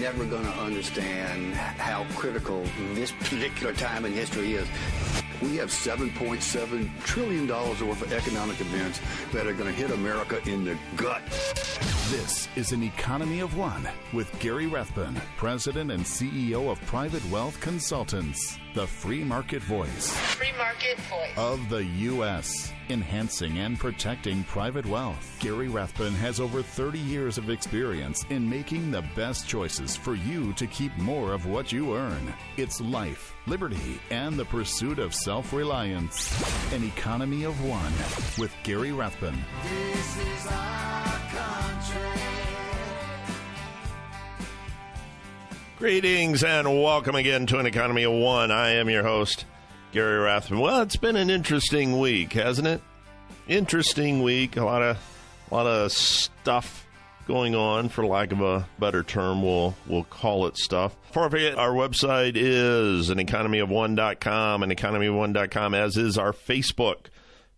Never 0.00 0.24
going 0.24 0.44
to 0.44 0.52
understand 0.60 1.54
how 1.54 2.04
critical 2.14 2.62
this 2.94 3.10
particular 3.12 3.72
time 3.72 4.04
in 4.04 4.12
history 4.12 4.54
is. 4.54 4.68
We 5.42 5.56
have 5.56 5.70
$7.7 5.70 7.02
trillion 7.04 7.48
worth 7.48 8.02
of 8.02 8.12
economic 8.12 8.60
events 8.60 9.00
that 9.32 9.46
are 9.46 9.52
going 9.52 9.66
to 9.66 9.72
hit 9.72 9.90
America 9.90 10.40
in 10.48 10.64
the 10.64 10.76
gut. 10.96 11.22
This 12.10 12.48
is 12.56 12.72
an 12.72 12.82
economy 12.82 13.40
of 13.40 13.56
one 13.56 13.88
with 14.12 14.36
Gary 14.40 14.66
Rathbun, 14.66 15.20
President 15.36 15.90
and 15.90 16.02
CEO 16.02 16.70
of 16.70 16.80
Private 16.86 17.24
Wealth 17.30 17.60
Consultants, 17.60 18.58
the 18.74 18.86
free 18.86 19.22
market 19.22 19.62
voice 19.62 20.12
Free 20.34 20.52
market 20.56 20.98
voice. 21.08 21.36
of 21.36 21.68
the 21.68 21.84
U.S., 21.84 22.72
enhancing 22.90 23.58
and 23.58 23.78
protecting 23.78 24.44
private 24.44 24.86
wealth. 24.86 25.36
Gary 25.40 25.68
Rathbun 25.68 26.14
has 26.14 26.40
over 26.40 26.62
30 26.62 26.98
years 26.98 27.38
of 27.38 27.50
experience 27.50 28.24
in 28.30 28.48
making 28.48 28.90
the 28.90 29.02
best 29.14 29.48
choices 29.48 29.96
for 29.96 30.14
you 30.14 30.52
to 30.54 30.66
keep 30.66 30.96
more 30.98 31.32
of 31.32 31.46
what 31.46 31.72
you 31.72 31.94
earn. 31.94 32.34
It's 32.56 32.80
life, 32.80 33.34
liberty, 33.46 34.00
and 34.10 34.38
the 34.38 34.44
pursuit 34.44 34.98
of 34.98 35.14
self 35.14 35.52
reliance. 35.52 36.32
An 36.72 36.84
economy 36.84 37.44
of 37.44 37.64
one 37.64 37.92
with 38.38 38.54
Gary 38.62 38.92
Rathbun. 38.92 39.38
Greetings 45.78 46.42
and 46.42 46.66
welcome 46.82 47.14
again 47.14 47.46
to 47.46 47.58
an 47.60 47.66
Economy 47.66 48.02
of 48.02 48.12
One. 48.12 48.50
I 48.50 48.70
am 48.70 48.90
your 48.90 49.04
host, 49.04 49.44
Gary 49.92 50.18
Rathbun. 50.18 50.60
Well, 50.60 50.82
it's 50.82 50.96
been 50.96 51.16
an 51.16 51.30
interesting 51.30 51.98
week, 51.98 52.34
hasn't 52.34 52.68
it? 52.68 52.82
Interesting 53.46 54.22
week. 54.22 54.56
A 54.56 54.64
lot 54.64 54.82
of, 54.82 54.98
a 55.50 55.54
lot 55.54 55.66
of 55.66 55.92
stuff 55.92 56.86
going 57.26 57.54
on, 57.54 57.88
for 57.88 58.04
lack 58.04 58.32
of 58.32 58.40
a 58.40 58.66
better 58.78 59.02
term. 59.02 59.42
We'll 59.42 59.74
we'll 59.86 60.04
call 60.04 60.46
it 60.46 60.56
stuff. 60.56 60.94
Before 61.06 61.24
our 61.24 61.30
website 61.72 62.32
is 62.36 63.10
an 63.10 63.18
economyofone.com 63.18 64.62
and 64.62 64.72
economyofone.com, 64.72 65.74
as 65.74 65.96
is 65.96 66.18
our 66.18 66.32
Facebook 66.32 67.06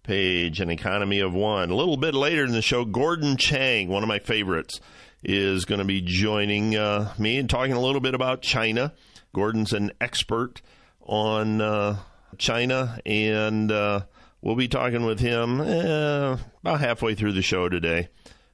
page, 0.02 0.60
an 0.60 0.70
economy 0.70 1.20
of 1.20 1.34
one. 1.34 1.70
A 1.70 1.74
little 1.74 1.96
bit 1.96 2.14
later 2.14 2.44
in 2.44 2.52
the 2.52 2.62
show, 2.62 2.84
Gordon 2.84 3.36
Chang, 3.36 3.88
one 3.88 4.02
of 4.02 4.08
my 4.08 4.18
favorites, 4.18 4.80
is 5.22 5.64
going 5.64 5.80
to 5.80 5.84
be 5.84 6.00
joining 6.00 6.76
uh, 6.76 7.12
me 7.18 7.38
and 7.38 7.50
talking 7.50 7.72
a 7.72 7.80
little 7.80 8.00
bit 8.00 8.14
about 8.14 8.42
China. 8.42 8.92
Gordon's 9.32 9.72
an 9.72 9.92
expert 10.00 10.62
on 11.02 11.60
uh, 11.60 11.98
China, 12.38 13.00
and 13.04 13.70
uh, 13.70 14.02
we'll 14.40 14.56
be 14.56 14.68
talking 14.68 15.04
with 15.04 15.20
him 15.20 15.60
eh, 15.60 16.36
about 16.62 16.80
halfway 16.80 17.14
through 17.14 17.32
the 17.32 17.42
show 17.42 17.68
today. 17.68 18.08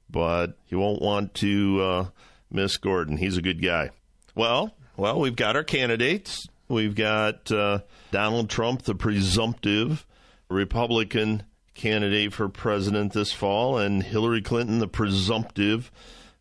But 0.09 0.57
you 0.69 0.79
won't 0.79 1.03
want 1.03 1.35
to 1.35 1.81
uh, 1.83 2.07
miss 2.51 2.77
Gordon. 2.77 3.17
He's 3.17 3.37
a 3.37 3.43
good 3.43 3.63
guy. 3.63 3.91
Well, 4.35 4.75
well, 4.97 5.21
we've 5.21 5.37
got 5.37 5.57
our 5.57 5.65
candidates. 5.65 6.49
We've 6.69 6.95
got 6.95 7.51
uh, 7.51 7.81
Donald 8.11 8.51
Trump, 8.51 8.83
the 8.83 8.95
presumptive 8.95 10.07
Republican 10.49 11.45
candidate 11.75 12.33
for 12.33 12.49
president 12.49 13.13
this 13.13 13.33
fall, 13.33 13.79
and 13.79 14.03
Hillary 14.03 14.43
Clinton, 14.43 14.79
the 14.79 14.89
presumptive 14.89 15.91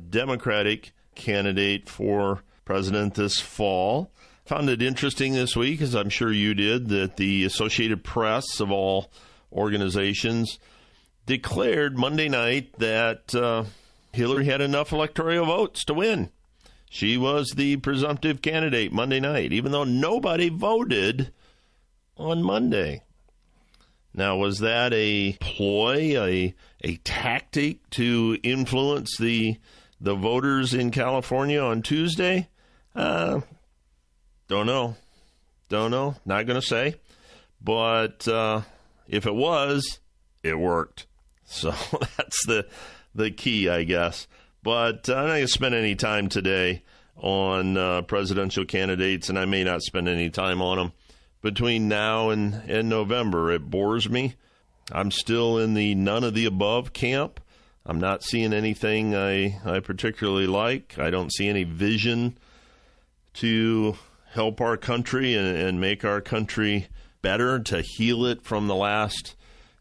Democratic 0.09 0.94
candidate 1.16 1.90
for 1.90 2.44
president 2.63 3.16
this 3.16 3.40
fall. 3.40 4.12
Found 4.45 4.69
it 4.69 4.83
interesting 4.83 5.33
this 5.33 5.56
week, 5.56 5.81
as 5.81 5.95
I'm 5.95 6.09
sure 6.09 6.31
you 6.31 6.53
did, 6.53 6.89
that 6.89 7.17
the 7.17 7.45
Associated 7.45 8.03
Press 8.03 8.59
of 8.59 8.69
all 8.69 9.11
organizations 9.51 10.59
declared 11.25 11.97
Monday 11.97 12.29
night 12.29 12.78
that 12.78 13.33
uh, 13.33 13.63
Hillary 14.13 14.45
had 14.45 14.61
enough 14.61 14.91
electoral 14.91 15.47
votes 15.47 15.83
to 15.85 15.95
win. 15.95 16.29
She 16.91 17.17
was 17.17 17.53
the 17.56 17.78
presumptive 17.78 18.44
candidate 18.44 18.94
Monday 18.94 19.19
night, 19.19 19.51
even 19.51 19.72
though 19.72 19.83
nobody 19.83 20.50
voted 20.50 21.31
on 22.16 22.44
Monday. 22.44 23.01
Now, 24.13 24.38
was 24.38 24.59
that 24.59 24.94
a 24.94 25.38
ploy, 25.39 26.22
a 26.23 26.56
a 26.83 26.97
tactic 26.97 27.89
to 27.91 28.38
influence 28.44 29.17
the 29.17 29.57
the 30.00 30.13
voters 30.13 30.75
in 30.75 30.91
California 30.91 31.59
on 31.59 31.81
Tuesday? 31.81 32.47
Uh, 32.95 33.41
don't 34.47 34.66
know. 34.66 34.95
Don't 35.69 35.91
know. 35.91 36.16
Not 36.25 36.45
going 36.45 36.59
to 36.59 36.66
say. 36.66 36.95
But 37.61 38.28
uh, 38.28 38.61
if 39.07 39.25
it 39.25 39.35
was, 39.35 40.00
it 40.44 40.57
worked. 40.57 41.07
So 41.47 41.69
that's 41.69 42.47
the 42.47 42.66
the 43.13 43.29
key, 43.29 43.69
I 43.69 43.83
guess. 43.83 44.25
But 44.63 45.07
I'm 45.07 45.16
not 45.16 45.28
going 45.28 45.41
to 45.41 45.47
spend 45.47 45.75
any 45.75 45.94
time 45.94 46.28
today 46.28 46.81
on 47.17 47.78
uh, 47.78 48.01
presidential 48.01 48.66
candidates, 48.66 49.29
and 49.29 49.38
I 49.38 49.45
may 49.45 49.63
not 49.63 49.83
spend 49.83 50.09
any 50.09 50.31
time 50.31 50.59
on 50.59 50.77
them 50.77 50.91
between 51.44 51.88
now 51.88 52.31
and, 52.31 52.56
and 52.67 52.89
November. 52.89 53.51
It 53.51 53.69
bores 53.69 54.09
me. 54.09 54.33
I'm 54.91 55.12
still 55.12 55.59
in 55.59 55.75
the 55.75 55.94
none 55.94 56.23
of 56.23 56.33
the 56.33 56.45
above 56.45 56.94
camp. 56.94 57.39
I'm 57.85 58.00
not 58.00 58.23
seeing 58.23 58.53
anything 58.53 59.16
I, 59.16 59.59
I 59.63 59.79
particularly 59.79 60.47
like. 60.47 60.97
I 60.97 61.12
don't 61.12 61.31
see 61.31 61.47
any 61.47 61.63
vision 61.63 62.38
to 63.35 63.95
help 64.35 64.62
our 64.62 64.78
country 64.78 65.34
and, 65.34 65.57
and 65.57 65.81
make 65.81 66.06
our 66.06 66.22
country 66.22 66.88
better, 67.22 67.59
to 67.59 67.81
heal 67.81 68.25
it 68.25 68.44
from 68.44 68.68
the 68.68 68.75
last 68.75 69.35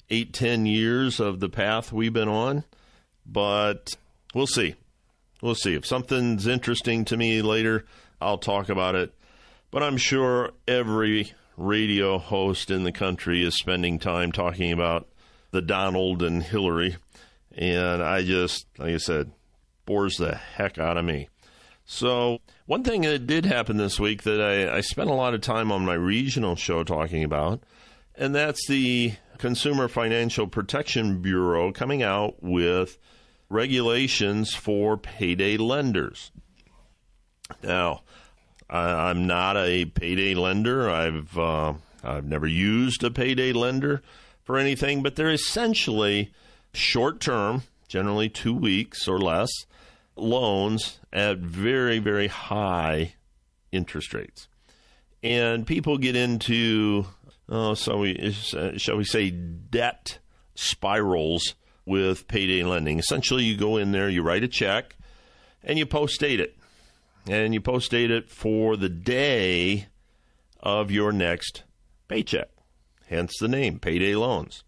eight, 0.08 0.32
ten 0.32 0.64
years 0.64 1.20
of 1.20 1.40
the 1.40 1.48
path 1.48 1.92
we've 1.92 2.12
been 2.12 2.28
on. 2.28 2.64
But 3.26 3.90
we'll 4.34 4.46
see. 4.46 4.76
We'll 5.42 5.54
see. 5.54 5.74
If 5.74 5.84
something's 5.84 6.46
interesting 6.46 7.04
to 7.06 7.16
me 7.16 7.42
later, 7.42 7.84
I'll 8.20 8.38
talk 8.38 8.70
about 8.70 8.94
it. 8.94 9.12
But 9.70 9.82
I'm 9.82 9.98
sure 9.98 10.52
every 10.66 11.32
radio 11.56 12.18
host 12.18 12.70
in 12.70 12.84
the 12.84 12.92
country 12.92 13.44
is 13.44 13.58
spending 13.58 13.98
time 13.98 14.32
talking 14.32 14.72
about 14.72 15.08
the 15.50 15.62
Donald 15.62 16.22
and 16.22 16.42
Hillary. 16.42 16.96
And 17.56 18.02
I 18.02 18.22
just, 18.22 18.66
like 18.78 18.94
I 18.94 18.98
said, 18.98 19.32
bores 19.84 20.16
the 20.16 20.34
heck 20.34 20.78
out 20.78 20.96
of 20.96 21.04
me. 21.04 21.28
So, 21.86 22.40
one 22.66 22.82
thing 22.82 23.02
that 23.02 23.26
did 23.26 23.44
happen 23.44 23.76
this 23.76 24.00
week 24.00 24.22
that 24.22 24.40
I, 24.40 24.78
I 24.78 24.80
spent 24.80 25.10
a 25.10 25.14
lot 25.14 25.34
of 25.34 25.42
time 25.42 25.70
on 25.70 25.84
my 25.84 25.94
regional 25.94 26.56
show 26.56 26.82
talking 26.82 27.22
about, 27.22 27.62
and 28.14 28.34
that's 28.34 28.66
the 28.68 29.14
Consumer 29.36 29.88
Financial 29.88 30.46
Protection 30.46 31.20
Bureau 31.20 31.72
coming 31.72 32.02
out 32.02 32.42
with 32.42 32.96
regulations 33.50 34.54
for 34.54 34.96
payday 34.96 35.58
lenders. 35.58 36.30
Now, 37.62 38.02
I, 38.70 39.10
I'm 39.10 39.26
not 39.26 39.56
a 39.56 39.84
payday 39.84 40.34
lender. 40.34 40.88
I've 40.88 41.36
uh, 41.36 41.74
I've 42.02 42.24
never 42.24 42.46
used 42.46 43.04
a 43.04 43.10
payday 43.10 43.52
lender 43.52 44.02
for 44.42 44.58
anything, 44.58 45.02
but 45.02 45.16
they're 45.16 45.30
essentially 45.30 46.32
short 46.72 47.20
term, 47.20 47.62
generally 47.88 48.28
two 48.28 48.54
weeks 48.54 49.06
or 49.06 49.18
less, 49.18 49.50
loans 50.16 50.98
at 51.12 51.38
very 51.38 51.98
very 51.98 52.28
high 52.28 53.14
interest 53.72 54.14
rates, 54.14 54.48
and 55.22 55.66
people 55.66 55.98
get 55.98 56.16
into 56.16 57.06
oh, 57.48 57.74
so 57.74 57.98
we 57.98 58.32
shall 58.76 58.96
we 58.96 59.04
say 59.04 59.30
debt 59.30 60.18
spirals 60.54 61.54
with 61.86 62.28
payday 62.28 62.62
lending. 62.62 62.98
Essentially, 62.98 63.44
you 63.44 63.56
go 63.56 63.76
in 63.76 63.92
there, 63.92 64.08
you 64.08 64.22
write 64.22 64.44
a 64.44 64.48
check, 64.48 64.96
and 65.62 65.78
you 65.78 65.86
post 65.86 66.20
date 66.20 66.40
it 66.40 66.56
and 67.26 67.54
you 67.54 67.60
post 67.60 67.90
date 67.90 68.10
it 68.10 68.28
for 68.28 68.76
the 68.76 68.88
day 68.88 69.86
of 70.60 70.90
your 70.90 71.10
next 71.10 71.62
paycheck. 72.06 72.48
Hence 73.08 73.32
the 73.40 73.48
name, 73.48 73.78
payday 73.78 74.14
loans. 74.14 74.62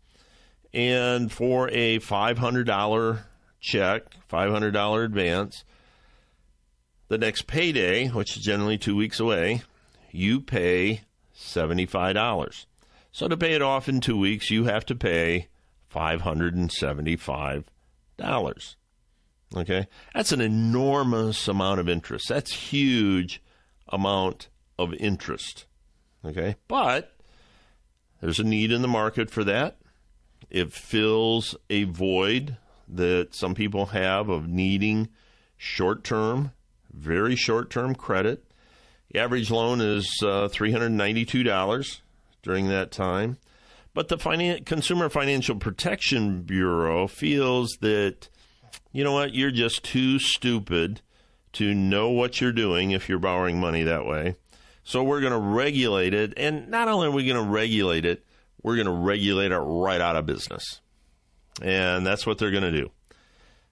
and 0.72 1.32
for 1.32 1.70
a 1.70 1.98
$500 1.98 3.18
check, 3.66 4.04
$500 4.30 5.04
advance, 5.04 5.64
the 7.08 7.18
next 7.18 7.46
payday, 7.46 8.08
which 8.08 8.36
is 8.36 8.42
generally 8.42 8.78
two 8.78 8.96
weeks 8.96 9.20
away, 9.20 9.62
you 10.10 10.40
pay 10.40 11.02
$75. 11.36 12.66
So 13.12 13.28
to 13.28 13.36
pay 13.36 13.52
it 13.54 13.62
off 13.62 13.88
in 13.88 14.00
two 14.00 14.18
weeks, 14.18 14.50
you 14.50 14.64
have 14.64 14.84
to 14.86 14.94
pay 14.94 15.48
$575. 15.94 17.64
Okay? 19.56 19.86
That's 20.14 20.32
an 20.32 20.40
enormous 20.40 21.46
amount 21.48 21.80
of 21.80 21.88
interest. 21.88 22.28
That's 22.28 22.52
huge 22.52 23.42
amount 23.88 24.48
of 24.78 24.94
interest. 24.94 25.66
Okay? 26.24 26.56
But 26.66 27.16
there's 28.20 28.40
a 28.40 28.44
need 28.44 28.72
in 28.72 28.82
the 28.82 28.88
market 28.88 29.30
for 29.30 29.44
that. 29.44 29.78
It 30.50 30.72
fills 30.72 31.56
a 31.70 31.84
void 31.84 32.56
that 32.88 33.34
some 33.34 33.54
people 33.54 33.86
have 33.86 34.28
of 34.28 34.48
needing 34.48 35.08
short 35.56 36.04
term, 36.04 36.52
very 36.92 37.36
short 37.36 37.70
term 37.70 37.94
credit. 37.94 38.44
The 39.10 39.20
average 39.20 39.50
loan 39.50 39.80
is 39.80 40.20
uh, 40.22 40.48
$392 40.48 42.00
during 42.42 42.68
that 42.68 42.90
time. 42.90 43.38
But 43.94 44.08
the 44.08 44.18
Finan- 44.18 44.66
Consumer 44.66 45.08
Financial 45.08 45.56
Protection 45.56 46.42
Bureau 46.42 47.08
feels 47.08 47.78
that, 47.80 48.28
you 48.92 49.02
know 49.02 49.12
what, 49.12 49.32
you're 49.32 49.50
just 49.50 49.84
too 49.84 50.18
stupid 50.18 51.00
to 51.54 51.72
know 51.72 52.10
what 52.10 52.40
you're 52.40 52.52
doing 52.52 52.90
if 52.90 53.08
you're 53.08 53.18
borrowing 53.18 53.58
money 53.58 53.82
that 53.84 54.04
way. 54.04 54.36
So 54.84 55.02
we're 55.02 55.20
going 55.20 55.32
to 55.32 55.38
regulate 55.38 56.12
it. 56.12 56.34
And 56.36 56.68
not 56.68 56.88
only 56.88 57.08
are 57.08 57.10
we 57.10 57.24
going 57.24 57.42
to 57.42 57.50
regulate 57.50 58.04
it, 58.04 58.24
we're 58.62 58.76
going 58.76 58.86
to 58.86 58.92
regulate 58.92 59.50
it 59.50 59.58
right 59.58 60.00
out 60.00 60.16
of 60.16 60.26
business. 60.26 60.80
And 61.62 62.06
that's 62.06 62.26
what 62.26 62.38
they're 62.38 62.50
going 62.50 62.62
to 62.62 62.72
do. 62.72 62.90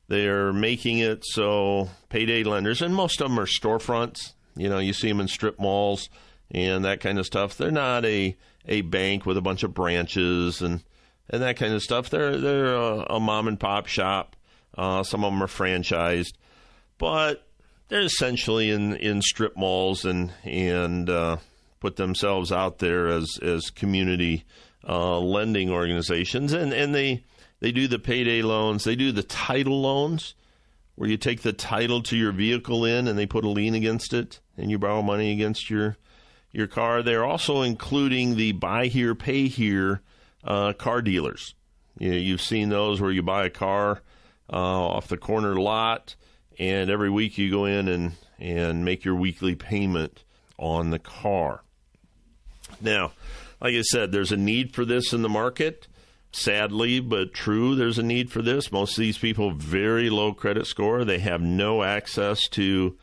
They're 0.09 0.53
making 0.53 0.99
it 0.99 1.25
so 1.25 1.89
payday 2.09 2.45
lenders, 2.45 2.83
and 2.83 2.95
most 2.95 3.21
of 3.21 3.29
them 3.29 3.41
are 3.41 3.47
storefronts. 3.47 4.33
You 4.57 4.69
know, 4.69 4.79
you 4.79 4.93
see 4.93 5.09
them 5.09 5.21
in 5.21 5.29
strip 5.29 5.59
malls 5.59 6.09
and 6.51 6.85
that 6.85 7.01
kind 7.01 7.19
of 7.19 7.27
stuff. 7.27 7.57
They're 7.57 7.71
not 7.71 8.05
a, 8.05 8.37
a 8.67 8.83
bank 8.83 9.27
with 9.27 9.37
a 9.37 9.43
bunch 9.43 9.63
of 9.63 9.75
branches 9.75 10.63
and, 10.63 10.83
and 11.31 11.43
that 11.43 11.57
kind 11.57 11.73
of 11.73 11.83
stuff. 11.83 12.11
They're 12.11 12.37
they're 12.37 12.75
a, 12.75 13.15
a 13.15 13.21
mom 13.21 13.49
and 13.49 13.59
pop 13.59 13.87
shop. 13.87 14.37
Uh, 14.77 15.03
some 15.03 15.25
of 15.25 15.33
them 15.33 15.43
are 15.43 15.47
franchised, 15.47 16.35
but 16.99 17.47
they're 17.89 18.01
essentially 18.01 18.71
in, 18.71 18.97
in 18.97 19.23
strip 19.23 19.57
malls 19.57 20.05
and 20.05 20.33
and 20.45 21.09
uh, 21.09 21.39
put 21.81 21.97
themselves 21.97 22.53
out 22.53 22.79
there 22.79 23.09
as 23.09 23.39
as 23.43 23.71
community 23.71 24.45
uh, 24.87 25.19
lending 25.19 25.71
organizations, 25.71 26.53
and 26.53 26.73
and 26.73 26.95
they 26.95 27.25
they 27.65 27.73
do 27.73 27.89
the 27.89 27.99
payday 27.99 28.43
loans, 28.43 28.85
they 28.85 28.95
do 28.95 29.11
the 29.11 29.23
title 29.23 29.81
loans, 29.81 30.35
where 30.97 31.09
you 31.09 31.17
take 31.17 31.41
the 31.41 31.55
title 31.55 32.03
to 32.03 32.15
your 32.15 32.31
vehicle 32.31 32.85
in 32.85 33.09
and 33.09 33.19
they 33.19 33.25
put 33.25 33.43
a 33.43 33.49
lien 33.49 33.75
against 33.75 34.13
it, 34.13 34.39
and 34.59 34.71
you 34.71 34.79
borrow 34.79 35.01
money 35.01 35.33
against 35.33 35.71
your 35.71 35.97
your 36.53 36.67
car. 36.67 37.03
They're 37.03 37.25
also 37.25 37.63
including 37.63 38.37
the 38.37 38.53
buy 38.53 38.89
here, 38.89 39.15
pay 39.15 39.49
here 39.49 40.03
uh, 40.45 40.75
car 40.75 41.01
dealers. 41.01 41.55
You 41.99 42.11
know, 42.11 42.17
you've 42.17 42.43
seen 42.43 42.69
those 42.69 43.01
where 43.01 43.11
you 43.11 43.23
buy 43.23 43.47
a 43.47 43.51
car 43.51 44.03
uh, 44.53 44.57
off 44.57 45.09
the 45.09 45.17
corner 45.17 45.57
lot 45.57 46.17
and 46.59 46.91
every 46.91 47.09
week 47.09 47.39
you 47.39 47.51
go 47.51 47.65
in 47.65 47.89
and 47.89 48.13
and 48.39 48.85
make 48.85 49.07
your 49.07 49.15
weekly 49.15 49.55
payment 49.55 50.23
on 50.59 50.91
the 50.91 50.99
car. 50.99 51.63
Now, 52.83 53.13
like 53.59 53.75
I 53.75 53.81
said, 53.81 54.13
there's 54.13 54.33
a 54.33 54.37
need 54.37 54.75
for 54.75 54.85
this 54.85 55.15
in 55.15 55.23
the 55.23 55.31
market. 55.31 55.89
Sadly, 56.37 56.99
but 56.99 57.33
true, 57.33 57.77
there's 57.77 57.97
a 57.97 58.03
need 58.03 58.29
for 58.29 58.43
this. 58.43 58.73
Most 58.73 58.99
of 58.99 59.03
these 59.03 59.19
people 59.19 59.53
very 59.53 60.11
low 60.11 60.35
credit 60.35 60.67
score. 60.67 61.05
They 61.05 61.21
have 61.21 61.41
no 61.41 61.85
access 61.85 62.49
to 62.49 62.99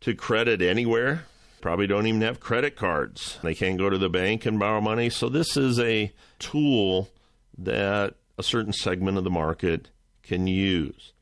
to 0.00 0.14
credit 0.14 0.60
anywhere. 0.60 1.24
Probably 1.62 1.86
don't 1.86 2.06
even 2.06 2.20
have 2.20 2.38
credit 2.38 2.76
cards. 2.76 3.38
They 3.42 3.54
can't 3.54 3.78
go 3.78 3.88
to 3.88 3.96
the 3.96 4.10
bank 4.10 4.44
and 4.44 4.58
borrow 4.58 4.82
money. 4.82 5.08
So 5.08 5.30
this 5.30 5.56
is 5.56 5.80
a 5.80 6.12
tool 6.38 7.08
that 7.56 8.16
a 8.36 8.42
certain 8.42 8.74
segment 8.74 9.16
of 9.16 9.24
the 9.24 9.30
market 9.30 9.88
can 10.22 10.46
use. 10.46 11.14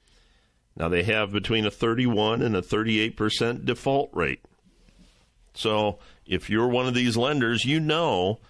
Now 0.75 0.89
they 0.89 1.05
have 1.05 1.31
between 1.31 1.65
a 1.65 1.71
31 1.71 2.43
and 2.43 2.57
a 2.57 2.61
38% 2.61 3.65
default 3.65 4.11
rate. 4.13 4.43
So 5.55 6.01
if 6.27 6.51
you're 6.51 6.67
one 6.67 6.89
of 6.89 6.95
these 6.95 7.17
lenders, 7.17 7.65
you 7.65 7.79
know 7.79 8.41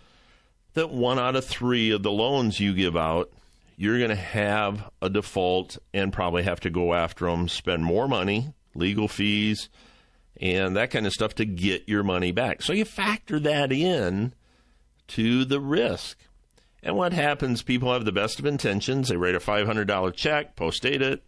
that 0.74 0.90
one 0.90 1.18
out 1.18 1.36
of 1.36 1.44
three 1.44 1.90
of 1.90 2.02
the 2.02 2.10
loans 2.10 2.60
you 2.60 2.74
give 2.74 2.96
out, 2.96 3.30
you're 3.76 3.98
going 3.98 4.10
to 4.10 4.16
have 4.16 4.90
a 5.02 5.10
default 5.10 5.78
and 5.92 6.12
probably 6.12 6.44
have 6.44 6.60
to 6.60 6.70
go 6.70 6.94
after 6.94 7.26
them, 7.26 7.48
spend 7.48 7.84
more 7.84 8.06
money, 8.06 8.54
legal 8.74 9.08
fees, 9.08 9.68
and 10.40 10.76
that 10.76 10.90
kind 10.90 11.06
of 11.06 11.12
stuff 11.12 11.34
to 11.36 11.44
get 11.44 11.88
your 11.88 12.02
money 12.02 12.32
back. 12.32 12.62
So 12.62 12.72
you 12.72 12.84
factor 12.84 13.40
that 13.40 13.72
in 13.72 14.34
to 15.08 15.44
the 15.44 15.60
risk. 15.60 16.18
And 16.82 16.96
what 16.96 17.12
happens? 17.12 17.62
People 17.62 17.92
have 17.92 18.04
the 18.04 18.12
best 18.12 18.38
of 18.38 18.46
intentions. 18.46 19.08
They 19.08 19.16
write 19.16 19.34
a 19.34 19.40
$500 19.40 20.14
check, 20.14 20.54
post 20.54 20.82
date 20.82 21.02
it, 21.02 21.24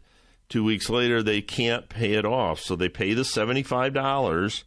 Two 0.49 0.63
weeks 0.63 0.89
later, 0.89 1.23
they 1.23 1.43
can't 1.43 1.89
pay 1.89 2.13
it 2.13 2.25
off. 2.25 2.61
So 2.61 2.77
they 2.77 2.89
pay 2.89 3.15
the 3.15 3.23
$75 3.23 4.65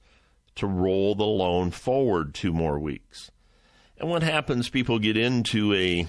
to 0.55 0.67
roll 0.67 1.15
the 1.15 1.23
loan 1.23 1.71
forward 1.71 2.33
two 2.33 2.51
more 2.51 2.77
weeks. 2.77 3.31
And 3.99 4.09
what 4.09 4.23
happens, 4.23 4.69
people 4.69 4.97
get 4.97 5.17
into 5.17 5.73
a, 5.73 6.07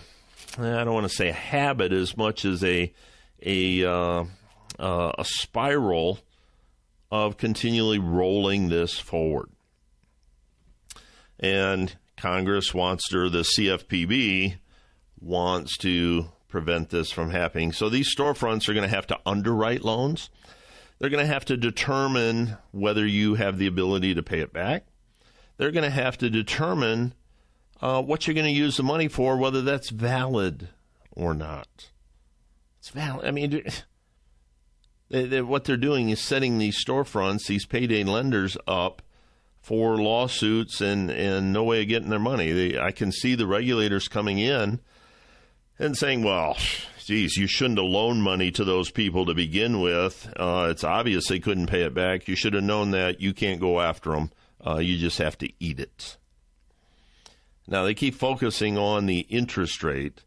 I 0.57 0.85
don't 0.85 0.95
want 0.95 1.09
to 1.09 1.15
say 1.15 1.29
a 1.29 1.35
habit 1.35 1.93
as 1.93 2.17
much 2.17 2.45
as 2.45 2.63
a, 2.63 2.93
a, 3.43 3.85
uh, 3.85 4.25
uh, 4.79 5.13
a 5.19 5.25
spiral 5.25 6.21
of 7.11 7.37
continually 7.37 7.99
rolling 7.99 8.69
this 8.69 8.97
forward. 8.97 9.51
And 11.41 11.97
Congress 12.17 12.73
wants 12.73 13.09
to, 13.09 13.29
the 13.29 13.41
CFPB 13.41 14.59
wants 15.21 15.77
to 15.79 16.27
prevent 16.47 16.91
this 16.91 17.11
from 17.11 17.31
happening. 17.31 17.73
So 17.73 17.89
these 17.89 18.15
storefronts 18.15 18.69
are 18.69 18.75
going 18.75 18.89
to 18.89 18.95
have 18.95 19.09
to 19.09 19.19
underwrite 19.27 19.83
loans. 19.83 20.31
They're 21.01 21.11
going 21.11 21.27
to 21.27 21.33
have 21.33 21.47
to 21.47 21.57
determine 21.57 22.57
whether 22.71 23.05
you 23.05 23.35
have 23.35 23.59
the 23.59 23.67
ability 23.67 24.15
to 24.15 24.23
pay 24.23 24.41
it 24.41 24.53
back. 24.53 24.85
They're 25.57 25.73
going 25.73 25.85
to 25.85 25.91
have 25.91 26.19
to 26.19 26.31
determine 26.31 27.15
uh, 27.81 28.03
what 28.03 28.27
you're 28.27 28.35
going 28.35 28.47
to 28.47 28.53
use 28.53 28.77
the 28.77 28.83
money 28.83 29.09
for, 29.09 29.37
whether 29.37 29.63
that's 29.63 29.91
valid 29.91 30.69
or 31.13 31.35
not. 31.35 31.91
It's 32.79 32.91
valid. 32.91 33.27
I 33.27 33.31
mean, 33.31 33.51
they, 35.11 35.27
they, 35.27 35.43
what 35.43 35.65
they're 35.65 35.77
doing 35.77 36.11
is 36.11 36.21
setting 36.21 36.59
these 36.59 36.83
storefronts, 36.83 37.47
these 37.47 37.67
payday 37.67 38.05
lenders, 38.05 38.57
up 38.67 39.03
for 39.61 39.99
lawsuits 39.99 40.81
and, 40.81 41.11
and 41.11 41.53
no 41.53 41.65
way 41.65 41.83
of 41.83 41.89
getting 41.89 42.09
their 42.09 42.19
money. 42.19 42.53
They, 42.53 42.79
I 42.79 42.93
can 42.93 43.13
see 43.13 43.35
the 43.35 43.47
regulators 43.47 44.09
coming 44.09 44.39
in 44.39 44.81
and 45.79 45.97
saying, 45.97 46.23
well, 46.23 46.57
geez, 47.05 47.37
you 47.37 47.47
shouldn't 47.47 47.79
have 47.79 47.87
loaned 47.87 48.23
money 48.23 48.51
to 48.53 48.65
those 48.65 48.91
people 48.91 49.27
to 49.27 49.35
begin 49.35 49.81
with. 49.81 50.33
Uh, 50.37 50.69
it's 50.71 50.85
obvious 50.85 51.29
they 51.29 51.41
couldn't 51.41 51.67
pay 51.67 51.83
it 51.83 51.95
back. 51.95 52.29
You 52.29 52.37
should 52.37 52.55
have 52.55 52.65
known 52.65 52.93
that. 52.93 53.21
You 53.21 53.35
can't 53.35 53.61
go 53.61 53.81
after 53.81 54.13
them. 54.13 54.31
Uh, 54.65 54.79
you 54.79 54.99
just 54.99 55.19
have 55.19 55.37
to 55.39 55.51
eat 55.59 55.81
it. 55.81 56.17
Now, 57.71 57.85
they 57.85 57.95
keep 57.95 58.17
focusing 58.17 58.77
on 58.77 59.07
the 59.07 59.21
interest 59.21 59.85
rate, 59.85 60.25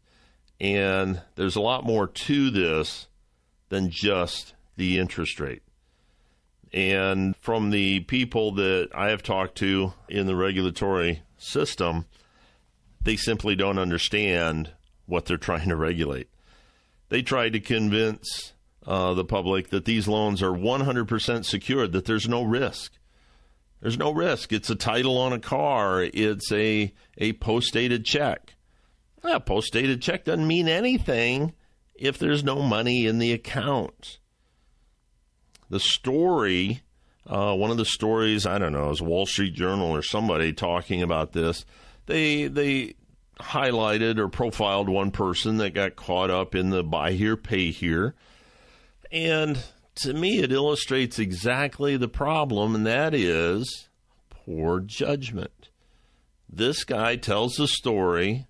and 0.58 1.20
there's 1.36 1.56
a 1.56 1.60
lot 1.60 1.84
more 1.84 2.06
to 2.06 2.50
this 2.50 3.06
than 3.68 3.90
just 3.90 4.54
the 4.76 4.98
interest 4.98 5.38
rate. 5.38 5.62
And 6.72 7.36
from 7.36 7.70
the 7.70 8.00
people 8.00 8.52
that 8.52 8.88
I 8.94 9.10
have 9.10 9.22
talked 9.22 9.56
to 9.58 9.92
in 10.08 10.26
the 10.26 10.34
regulatory 10.34 11.22
system, 11.36 12.06
they 13.02 13.16
simply 13.16 13.54
don't 13.54 13.78
understand 13.78 14.72
what 15.04 15.26
they're 15.26 15.36
trying 15.36 15.68
to 15.68 15.76
regulate. 15.76 16.28
They 17.10 17.20
tried 17.20 17.52
to 17.52 17.60
convince 17.60 18.54
uh, 18.86 19.12
the 19.12 19.24
public 19.24 19.68
that 19.68 19.84
these 19.84 20.08
loans 20.08 20.42
are 20.42 20.50
100% 20.50 21.44
secured, 21.44 21.92
that 21.92 22.06
there's 22.06 22.26
no 22.26 22.42
risk. 22.42 22.94
There's 23.84 23.98
no 23.98 24.14
risk. 24.14 24.50
It's 24.54 24.70
a 24.70 24.74
title 24.74 25.18
on 25.18 25.34
a 25.34 25.38
car. 25.38 26.02
It's 26.02 26.50
a 26.50 26.90
a 27.18 27.34
post 27.34 27.74
dated 27.74 28.06
check. 28.06 28.54
A 29.22 29.38
post 29.38 29.74
dated 29.74 30.00
check 30.00 30.24
doesn't 30.24 30.46
mean 30.46 30.68
anything 30.68 31.52
if 31.94 32.16
there's 32.16 32.42
no 32.42 32.62
money 32.62 33.04
in 33.04 33.18
the 33.18 33.32
account. 33.32 34.20
The 35.68 35.80
story, 35.80 36.80
uh, 37.26 37.54
one 37.56 37.70
of 37.70 37.76
the 37.76 37.84
stories, 37.84 38.46
I 38.46 38.56
don't 38.56 38.72
know, 38.72 38.88
is 38.88 39.02
Wall 39.02 39.26
Street 39.26 39.52
Journal 39.52 39.90
or 39.90 40.00
somebody 40.00 40.54
talking 40.54 41.02
about 41.02 41.32
this. 41.32 41.66
They 42.06 42.46
they 42.46 42.94
highlighted 43.38 44.16
or 44.16 44.28
profiled 44.28 44.88
one 44.88 45.10
person 45.10 45.58
that 45.58 45.74
got 45.74 45.94
caught 45.94 46.30
up 46.30 46.54
in 46.54 46.70
the 46.70 46.82
buy 46.82 47.12
here, 47.12 47.36
pay 47.36 47.70
here. 47.70 48.14
And 49.12 49.62
to 49.96 50.12
me, 50.12 50.38
it 50.38 50.52
illustrates 50.52 51.18
exactly 51.18 51.96
the 51.96 52.08
problem, 52.08 52.74
and 52.74 52.86
that 52.86 53.14
is 53.14 53.88
poor 54.30 54.80
judgment. 54.80 55.68
This 56.48 56.84
guy 56.84 57.16
tells 57.16 57.54
the 57.54 57.68
story 57.68 58.46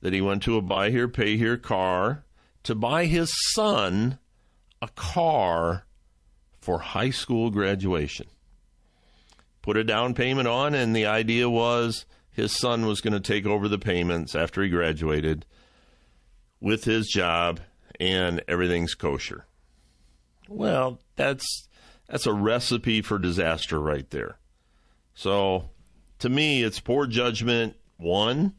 that 0.00 0.12
he 0.12 0.20
went 0.20 0.42
to 0.44 0.56
a 0.56 0.62
buy 0.62 0.90
here, 0.90 1.08
pay 1.08 1.36
here 1.36 1.56
car 1.56 2.24
to 2.62 2.74
buy 2.74 3.06
his 3.06 3.32
son 3.52 4.18
a 4.82 4.88
car 4.88 5.86
for 6.60 6.78
high 6.78 7.10
school 7.10 7.50
graduation. 7.50 8.26
Put 9.62 9.76
a 9.76 9.84
down 9.84 10.14
payment 10.14 10.48
on, 10.48 10.74
and 10.74 10.94
the 10.94 11.06
idea 11.06 11.48
was 11.48 12.06
his 12.30 12.56
son 12.56 12.86
was 12.86 13.00
going 13.00 13.12
to 13.12 13.20
take 13.20 13.46
over 13.46 13.68
the 13.68 13.78
payments 13.78 14.34
after 14.34 14.62
he 14.62 14.70
graduated 14.70 15.44
with 16.60 16.84
his 16.84 17.08
job, 17.08 17.60
and 17.98 18.42
everything's 18.48 18.94
kosher. 18.94 19.46
Well, 20.50 20.98
that's 21.14 21.68
that's 22.08 22.26
a 22.26 22.32
recipe 22.32 23.02
for 23.02 23.20
disaster 23.20 23.78
right 23.78 24.10
there. 24.10 24.36
So, 25.14 25.70
to 26.18 26.28
me, 26.28 26.64
it's 26.64 26.80
poor 26.80 27.06
judgment. 27.06 27.76
One, 27.98 28.54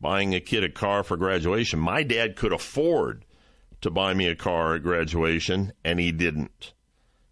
buying 0.00 0.34
a 0.34 0.40
kid 0.40 0.64
a 0.64 0.70
car 0.70 1.02
for 1.02 1.18
graduation. 1.18 1.78
My 1.78 2.02
dad 2.02 2.36
could 2.36 2.54
afford 2.54 3.26
to 3.82 3.90
buy 3.90 4.14
me 4.14 4.28
a 4.28 4.34
car 4.34 4.76
at 4.76 4.82
graduation, 4.82 5.72
and 5.84 6.00
he 6.00 6.10
didn't. 6.10 6.72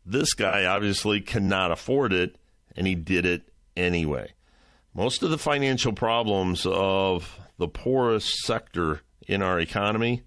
This 0.04 0.34
guy 0.34 0.66
obviously 0.66 1.23
cannot 1.23 1.70
afford 1.70 2.12
it, 2.12 2.37
and 2.76 2.87
he 2.87 2.94
did 2.94 3.25
it 3.25 3.50
anyway. 3.75 4.34
Most 4.92 5.23
of 5.23 5.30
the 5.30 5.38
financial 5.38 5.94
problems 5.94 6.66
of 6.66 7.40
the 7.56 7.68
poorest 7.68 8.28
sector 8.40 9.00
in 9.26 9.40
our 9.40 9.58
economy, 9.58 10.25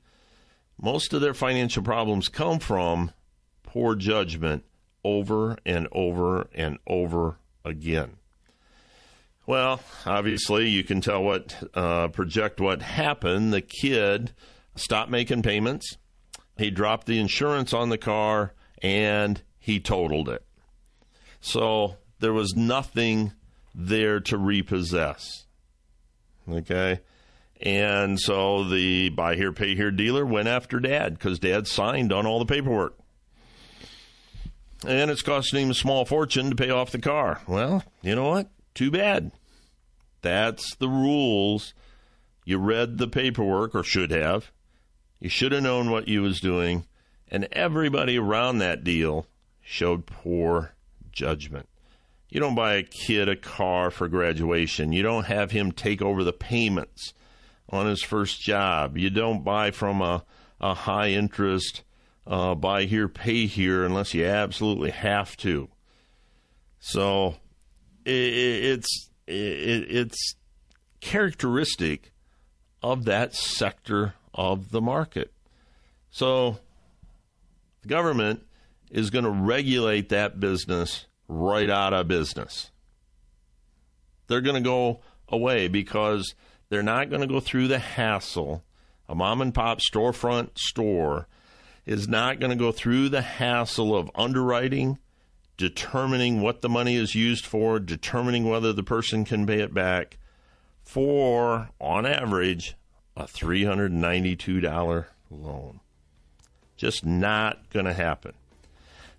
most 0.81 1.13
of 1.13 1.21
their 1.21 1.35
financial 1.35 1.83
problems 1.83 2.27
come 2.27 2.57
from 2.57 3.11
poor 3.67 3.93
judgment 3.93 4.63
over 5.03 5.57
and 5.65 5.87
over 5.91 6.49
and 6.55 6.79
over 6.87 7.37
again. 7.63 8.15
Well, 9.45 9.81
obviously, 10.05 10.69
you 10.69 10.83
can 10.83 10.99
tell 10.99 11.23
what, 11.23 11.55
uh, 11.73 12.07
project 12.07 12.59
what 12.59 12.81
happened. 12.81 13.53
The 13.53 13.61
kid 13.61 14.33
stopped 14.75 15.11
making 15.11 15.43
payments. 15.43 15.97
He 16.57 16.71
dropped 16.71 17.05
the 17.05 17.19
insurance 17.19 17.73
on 17.73 17.89
the 17.89 17.97
car 17.97 18.53
and 18.81 19.41
he 19.59 19.79
totaled 19.79 20.27
it. 20.27 20.43
So 21.39 21.97
there 22.19 22.33
was 22.33 22.55
nothing 22.55 23.33
there 23.75 24.19
to 24.21 24.37
repossess. 24.37 25.45
Okay. 26.49 26.99
And 27.61 28.19
so 28.19 28.63
the 28.63 29.09
buy 29.09 29.35
here, 29.35 29.51
pay 29.51 29.75
here 29.75 29.91
dealer 29.91 30.25
went 30.25 30.47
after 30.47 30.79
dad 30.79 31.13
because 31.13 31.39
dad 31.39 31.67
signed 31.67 32.11
on 32.11 32.25
all 32.25 32.39
the 32.39 32.45
paperwork. 32.45 32.96
And 34.85 35.09
it's 35.09 35.21
costing 35.21 35.65
him 35.65 35.71
a 35.71 35.75
small 35.75 36.05
fortune 36.05 36.49
to 36.49 36.55
pay 36.55 36.69
off 36.69 36.91
the 36.91 36.99
car. 36.99 37.41
Well, 37.47 37.83
you 38.01 38.15
know 38.15 38.29
what? 38.29 38.49
Too 38.75 38.91
bad. 38.91 39.31
That's 40.21 40.75
the 40.75 40.89
rules. 40.89 41.73
You 42.45 42.59
read 42.59 42.97
the 42.97 43.07
paperwork, 43.07 43.73
or 43.73 43.83
should 43.83 44.11
have. 44.11 44.51
You 45.19 45.29
should 45.29 45.51
have 45.51 45.63
known 45.63 45.89
what 45.89 46.07
you 46.07 46.21
was 46.21 46.39
doing. 46.39 46.85
And 47.29 47.47
everybody 47.51 48.17
around 48.17 48.59
that 48.59 48.83
deal 48.83 49.25
showed 49.61 50.05
poor 50.05 50.73
judgment. 51.11 51.67
You 52.29 52.39
don't 52.39 52.55
buy 52.55 52.75
a 52.75 52.83
kid 52.83 53.29
a 53.29 53.35
car 53.35 53.89
for 53.89 54.07
graduation. 54.07 54.91
You 54.91 55.01
don't 55.01 55.25
have 55.25 55.51
him 55.51 55.71
take 55.71 56.01
over 56.01 56.23
the 56.23 56.33
payments 56.33 57.13
on 57.69 57.87
his 57.87 58.03
first 58.03 58.41
job. 58.41 58.97
You 58.97 59.09
don't 59.09 59.43
buy 59.43 59.71
from 59.71 60.01
a, 60.01 60.23
a 60.61 60.73
high 60.73 61.09
interest 61.09 61.83
uh, 62.27 62.55
buy 62.55 62.83
here, 62.83 63.07
pay 63.07 63.45
here, 63.45 63.85
unless 63.85 64.13
you 64.13 64.25
absolutely 64.25 64.91
have 64.91 65.37
to. 65.37 65.69
So 66.79 67.35
it, 68.05 68.11
it's 68.11 69.09
it, 69.25 69.33
it's 69.33 70.35
characteristic 70.99 72.11
of 72.83 73.05
that 73.05 73.33
sector 73.33 74.13
of 74.33 74.71
the 74.71 74.81
market. 74.81 75.31
So 76.09 76.59
the 77.81 77.87
government 77.87 78.43
is 78.91 79.09
going 79.09 79.25
to 79.25 79.31
regulate 79.31 80.09
that 80.09 80.39
business 80.39 81.07
right 81.27 81.69
out 81.69 81.93
of 81.93 82.07
business. 82.07 82.71
They're 84.27 84.41
going 84.41 84.61
to 84.61 84.69
go 84.69 85.01
away 85.29 85.67
because 85.67 86.35
they're 86.69 86.83
not 86.83 87.09
going 87.09 87.21
to 87.21 87.27
go 87.27 87.39
through 87.39 87.69
the 87.69 87.79
hassle. 87.79 88.63
A 89.09 89.15
mom 89.15 89.41
and 89.41 89.53
pop 89.53 89.79
storefront 89.79 90.57
store 90.57 91.27
is 91.87 92.07
not 92.07 92.39
going 92.39 92.49
to 92.49 92.55
go 92.55 92.71
through 92.71 93.07
the 93.07 93.21
hassle 93.21 93.95
of 93.95 94.11
underwriting, 94.13 94.99
determining 95.55 96.41
what 96.41 96.61
the 96.61 96.69
money 96.69 96.95
is 96.95 97.15
used 97.15 97.45
for, 97.45 97.79
determining 97.79 98.47
whether 98.47 98.73
the 98.73 98.83
person 98.83 99.23
can 99.23 99.47
pay 99.47 99.61
it 99.61 99.73
back 99.73 100.17
for, 100.83 101.69
on 101.79 102.05
average, 102.05 102.75
a 103.15 103.23
$392 103.23 105.05
loan. 105.31 105.79
Just 106.75 107.05
not 107.05 107.69
going 107.69 107.85
to 107.85 107.93
happen. 107.93 108.33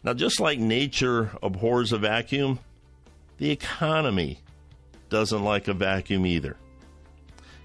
Now, 0.04 0.12
just 0.12 0.38
like 0.38 0.58
nature 0.58 1.32
abhors 1.42 1.92
a 1.92 1.98
vacuum, 1.98 2.60
the 3.38 3.50
economy 3.50 4.40
doesn't 5.08 5.42
like 5.42 5.68
a 5.68 5.74
vacuum 5.74 6.26
either. 6.26 6.56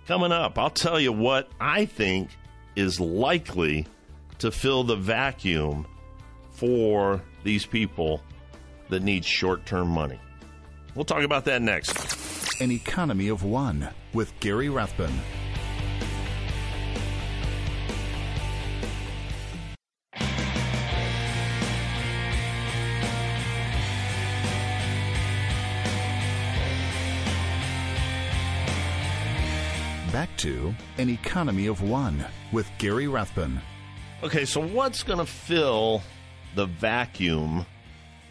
Coming 0.07 0.31
up, 0.31 0.57
I'll 0.57 0.69
tell 0.69 0.99
you 0.99 1.11
what 1.11 1.49
I 1.59 1.85
think 1.85 2.29
is 2.75 2.99
likely 2.99 3.85
to 4.39 4.51
fill 4.51 4.83
the 4.83 4.95
vacuum 4.95 5.85
for 6.51 7.21
these 7.43 7.65
people 7.65 8.21
that 8.89 9.01
need 9.03 9.25
short 9.25 9.65
term 9.65 9.87
money. 9.87 10.19
We'll 10.95 11.05
talk 11.05 11.23
about 11.23 11.45
that 11.45 11.61
next. 11.61 12.61
An 12.61 12.71
Economy 12.71 13.29
of 13.29 13.43
One 13.43 13.89
with 14.13 14.31
Gary 14.39 14.69
Rathbun. 14.69 15.11
Back 30.11 30.29
to 30.37 30.75
An 30.99 31.09
Economy 31.09 31.65
of 31.65 31.81
One 31.81 32.23
with 32.51 32.69
Gary 32.77 33.07
Rathbun. 33.07 33.59
Okay, 34.23 34.45
so 34.45 34.61
what's 34.61 35.03
going 35.03 35.19
to 35.19 35.25
fill 35.25 36.01
the 36.55 36.65
vacuum 36.65 37.65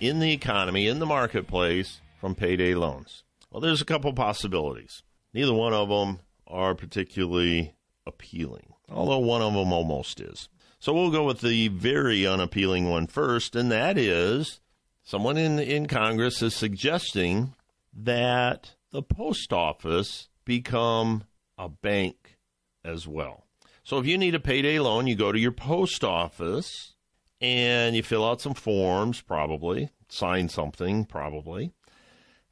in 0.00 0.20
the 0.20 0.32
economy, 0.32 0.88
in 0.88 1.00
the 1.00 1.04
marketplace 1.06 2.00
from 2.18 2.34
payday 2.34 2.74
loans? 2.74 3.24
Well, 3.50 3.60
there's 3.60 3.82
a 3.82 3.84
couple 3.84 4.10
possibilities. 4.14 5.02
Neither 5.34 5.52
one 5.52 5.74
of 5.74 5.90
them 5.90 6.20
are 6.46 6.74
particularly 6.74 7.74
appealing, 8.06 8.72
although 8.88 9.18
one 9.18 9.42
of 9.42 9.52
them 9.52 9.70
almost 9.70 10.18
is. 10.18 10.48
So 10.78 10.94
we'll 10.94 11.10
go 11.10 11.26
with 11.26 11.42
the 11.42 11.68
very 11.68 12.26
unappealing 12.26 12.88
one 12.88 13.06
first, 13.06 13.54
and 13.54 13.70
that 13.70 13.98
is 13.98 14.60
someone 15.02 15.36
in, 15.36 15.58
in 15.58 15.88
Congress 15.88 16.40
is 16.40 16.56
suggesting 16.56 17.54
that 17.92 18.76
the 18.92 19.02
post 19.02 19.52
office 19.52 20.30
become 20.46 21.24
a 21.58 21.68
bank 21.68 22.38
as 22.82 23.06
well. 23.06 23.41
So 23.84 23.98
if 23.98 24.06
you 24.06 24.16
need 24.16 24.34
a 24.34 24.40
payday 24.40 24.78
loan, 24.78 25.06
you 25.06 25.16
go 25.16 25.32
to 25.32 25.38
your 25.38 25.52
post 25.52 26.04
office 26.04 26.94
and 27.40 27.96
you 27.96 28.02
fill 28.02 28.24
out 28.24 28.40
some 28.40 28.54
forms, 28.54 29.20
probably, 29.20 29.90
sign 30.08 30.48
something, 30.48 31.04
probably, 31.04 31.72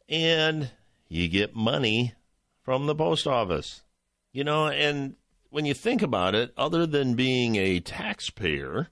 and 0.08 0.70
you 1.08 1.28
get 1.28 1.54
money 1.54 2.14
from 2.62 2.86
the 2.86 2.94
post 2.94 3.26
office. 3.26 3.82
You 4.32 4.42
know, 4.44 4.68
and 4.68 5.14
when 5.50 5.64
you 5.64 5.74
think 5.74 6.02
about 6.02 6.34
it, 6.34 6.52
other 6.56 6.86
than 6.86 7.14
being 7.14 7.56
a 7.56 7.80
taxpayer, 7.80 8.88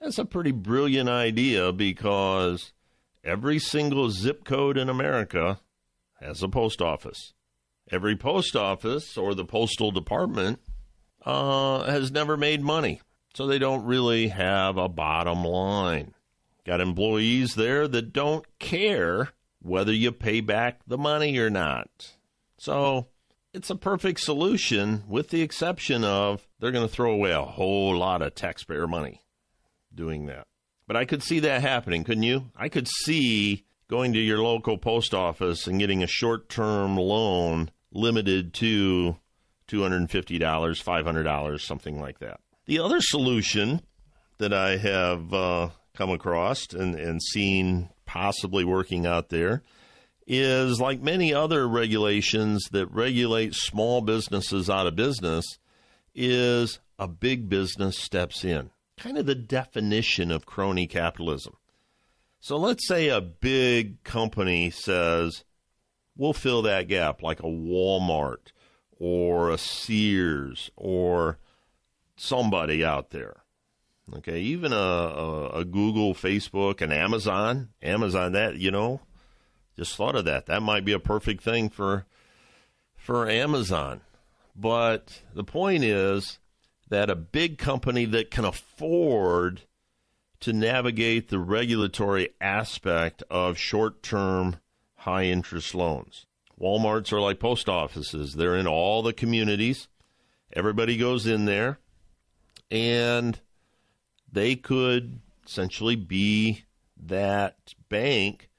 that's 0.00 0.18
a 0.18 0.24
pretty 0.24 0.52
brilliant 0.52 1.08
idea 1.08 1.72
because 1.72 2.72
every 3.24 3.58
single 3.58 4.10
zip 4.10 4.44
code 4.44 4.78
in 4.78 4.88
America 4.88 5.58
has 6.20 6.42
a 6.42 6.48
post 6.48 6.80
office. 6.80 7.32
Every 7.90 8.16
post 8.16 8.54
office 8.54 9.16
or 9.16 9.34
the 9.34 9.44
postal 9.44 9.90
department 9.90 10.60
uh, 11.24 11.84
has 11.84 12.10
never 12.10 12.36
made 12.36 12.62
money. 12.62 13.00
So 13.34 13.46
they 13.46 13.58
don't 13.58 13.84
really 13.84 14.28
have 14.28 14.76
a 14.76 14.88
bottom 14.88 15.44
line. 15.44 16.14
Got 16.64 16.80
employees 16.80 17.54
there 17.54 17.86
that 17.88 18.12
don't 18.12 18.44
care 18.58 19.30
whether 19.60 19.92
you 19.92 20.12
pay 20.12 20.40
back 20.40 20.80
the 20.86 20.98
money 20.98 21.38
or 21.38 21.50
not. 21.50 22.14
So 22.58 23.06
it's 23.54 23.70
a 23.70 23.76
perfect 23.76 24.20
solution 24.20 25.04
with 25.08 25.30
the 25.30 25.42
exception 25.42 26.04
of 26.04 26.46
they're 26.58 26.72
going 26.72 26.86
to 26.86 26.92
throw 26.92 27.12
away 27.12 27.32
a 27.32 27.42
whole 27.42 27.96
lot 27.96 28.22
of 28.22 28.34
taxpayer 28.34 28.86
money 28.86 29.22
doing 29.94 30.26
that. 30.26 30.46
But 30.86 30.96
I 30.96 31.04
could 31.04 31.22
see 31.22 31.40
that 31.40 31.62
happening, 31.62 32.04
couldn't 32.04 32.22
you? 32.22 32.50
I 32.56 32.68
could 32.68 32.88
see 32.88 33.64
going 33.88 34.12
to 34.12 34.18
your 34.18 34.42
local 34.42 34.78
post 34.78 35.14
office 35.14 35.66
and 35.66 35.78
getting 35.78 36.02
a 36.02 36.06
short 36.06 36.48
term 36.48 36.96
loan 36.96 37.70
limited 37.92 38.52
to 38.54 39.16
$250, 39.68 40.40
$500, 40.40 41.60
something 41.60 42.00
like 42.00 42.18
that. 42.18 42.40
The 42.66 42.80
other 42.80 43.00
solution 43.00 43.82
that 44.38 44.52
I 44.52 44.76
have 44.76 45.32
uh, 45.32 45.68
come 45.94 46.10
across 46.10 46.72
and, 46.72 46.94
and 46.94 47.22
seen 47.22 47.90
possibly 48.06 48.64
working 48.64 49.06
out 49.06 49.28
there 49.28 49.62
is 50.26 50.80
like 50.80 51.00
many 51.00 51.32
other 51.32 51.66
regulations 51.66 52.68
that 52.72 52.86
regulate 52.92 53.54
small 53.54 54.00
businesses 54.00 54.68
out 54.68 54.86
of 54.86 54.94
business, 54.94 55.44
is 56.14 56.80
a 56.98 57.08
big 57.08 57.48
business 57.48 57.98
steps 57.98 58.44
in. 58.44 58.70
Kind 58.98 59.16
of 59.16 59.26
the 59.26 59.34
definition 59.34 60.30
of 60.30 60.44
crony 60.44 60.86
capitalism. 60.86 61.56
So 62.40 62.56
let's 62.56 62.86
say 62.86 63.08
a 63.08 63.20
big 63.20 64.02
company 64.04 64.70
says, 64.70 65.44
we'll 66.16 66.32
fill 66.32 66.62
that 66.62 66.88
gap, 66.88 67.22
like 67.22 67.40
a 67.40 67.44
Walmart 67.44 68.52
or 68.98 69.50
a 69.50 69.58
Sears 69.58 70.70
or 70.76 71.38
somebody 72.16 72.84
out 72.84 73.10
there. 73.10 73.42
Okay, 74.16 74.40
even 74.40 74.72
a, 74.72 74.76
a, 74.76 75.48
a, 75.60 75.64
Google, 75.64 76.14
Facebook, 76.14 76.80
and 76.80 76.92
Amazon. 76.92 77.68
Amazon, 77.82 78.32
that 78.32 78.56
you 78.56 78.70
know, 78.70 79.00
just 79.76 79.96
thought 79.96 80.16
of 80.16 80.24
that. 80.24 80.46
That 80.46 80.62
might 80.62 80.84
be 80.84 80.92
a 80.92 80.98
perfect 80.98 81.42
thing 81.42 81.68
for 81.68 82.06
for 82.96 83.28
Amazon. 83.28 84.00
But 84.56 85.22
the 85.34 85.44
point 85.44 85.84
is 85.84 86.38
that 86.88 87.10
a 87.10 87.14
big 87.14 87.58
company 87.58 88.06
that 88.06 88.30
can 88.30 88.44
afford 88.44 89.62
to 90.40 90.52
navigate 90.52 91.28
the 91.28 91.38
regulatory 91.38 92.30
aspect 92.40 93.22
of 93.30 93.58
short-term 93.58 94.56
high 94.96 95.24
interest 95.24 95.74
loans. 95.74 96.26
Walmarts 96.60 97.12
are 97.12 97.20
like 97.20 97.38
post 97.38 97.68
offices. 97.68 98.34
They're 98.34 98.56
in 98.56 98.66
all 98.66 99.02
the 99.02 99.12
communities. 99.12 99.88
Everybody 100.52 100.96
goes 100.96 101.26
in 101.26 101.44
there 101.44 101.78
and 102.70 103.38
they 104.30 104.56
could 104.56 105.20
essentially 105.46 105.96
be 105.96 106.64
that 106.96 107.74
bank 107.88 108.50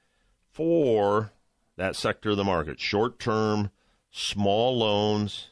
for 0.52 1.32
that 1.76 1.96
sector 1.96 2.30
of 2.30 2.36
the 2.36 2.44
market 2.44 2.80
short 2.80 3.18
term, 3.18 3.70
small 4.10 4.78
loans. 4.78 5.48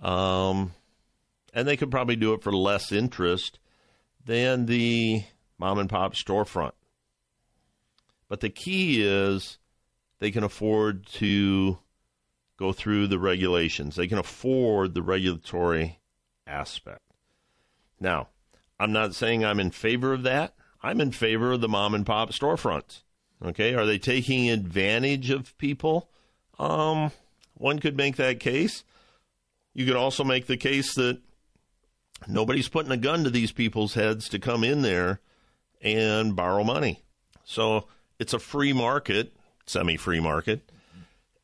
Um, 0.00 0.72
and 1.52 1.68
they 1.68 1.76
could 1.76 1.90
probably 1.90 2.16
do 2.16 2.32
it 2.32 2.42
for 2.42 2.52
less 2.52 2.92
interest 2.92 3.58
than 4.24 4.66
the 4.66 5.24
mom 5.58 5.78
and 5.78 5.90
pop 5.90 6.14
storefront. 6.14 6.72
But 8.28 8.40
the 8.40 8.50
key 8.50 9.02
is 9.02 9.58
they 10.22 10.30
can 10.30 10.44
afford 10.44 11.04
to 11.04 11.76
go 12.56 12.72
through 12.72 13.08
the 13.08 13.18
regulations, 13.18 13.96
they 13.96 14.06
can 14.06 14.18
afford 14.18 14.94
the 14.94 15.02
regulatory 15.02 15.98
aspect. 16.46 17.00
Now, 17.98 18.28
I'm 18.78 18.92
not 18.92 19.16
saying 19.16 19.44
I'm 19.44 19.58
in 19.58 19.72
favor 19.72 20.12
of 20.12 20.22
that. 20.22 20.54
I'm 20.80 21.00
in 21.00 21.10
favor 21.10 21.50
of 21.50 21.60
the 21.60 21.68
mom 21.68 21.92
and 21.92 22.06
pop 22.06 22.30
storefronts. 22.30 23.02
Okay, 23.44 23.74
are 23.74 23.84
they 23.84 23.98
taking 23.98 24.48
advantage 24.48 25.30
of 25.30 25.58
people? 25.58 26.08
Um, 26.56 27.10
one 27.54 27.80
could 27.80 27.96
make 27.96 28.14
that 28.14 28.38
case. 28.38 28.84
You 29.74 29.84
could 29.86 29.96
also 29.96 30.22
make 30.22 30.46
the 30.46 30.56
case 30.56 30.94
that 30.94 31.20
nobody's 32.28 32.68
putting 32.68 32.92
a 32.92 32.96
gun 32.96 33.24
to 33.24 33.30
these 33.30 33.50
people's 33.50 33.94
heads 33.94 34.28
to 34.28 34.38
come 34.38 34.62
in 34.62 34.82
there 34.82 35.18
and 35.80 36.36
borrow 36.36 36.62
money. 36.62 37.02
So 37.42 37.88
it's 38.20 38.34
a 38.34 38.38
free 38.38 38.72
market, 38.72 39.34
semi 39.72 39.96
free 39.96 40.20
market. 40.20 40.70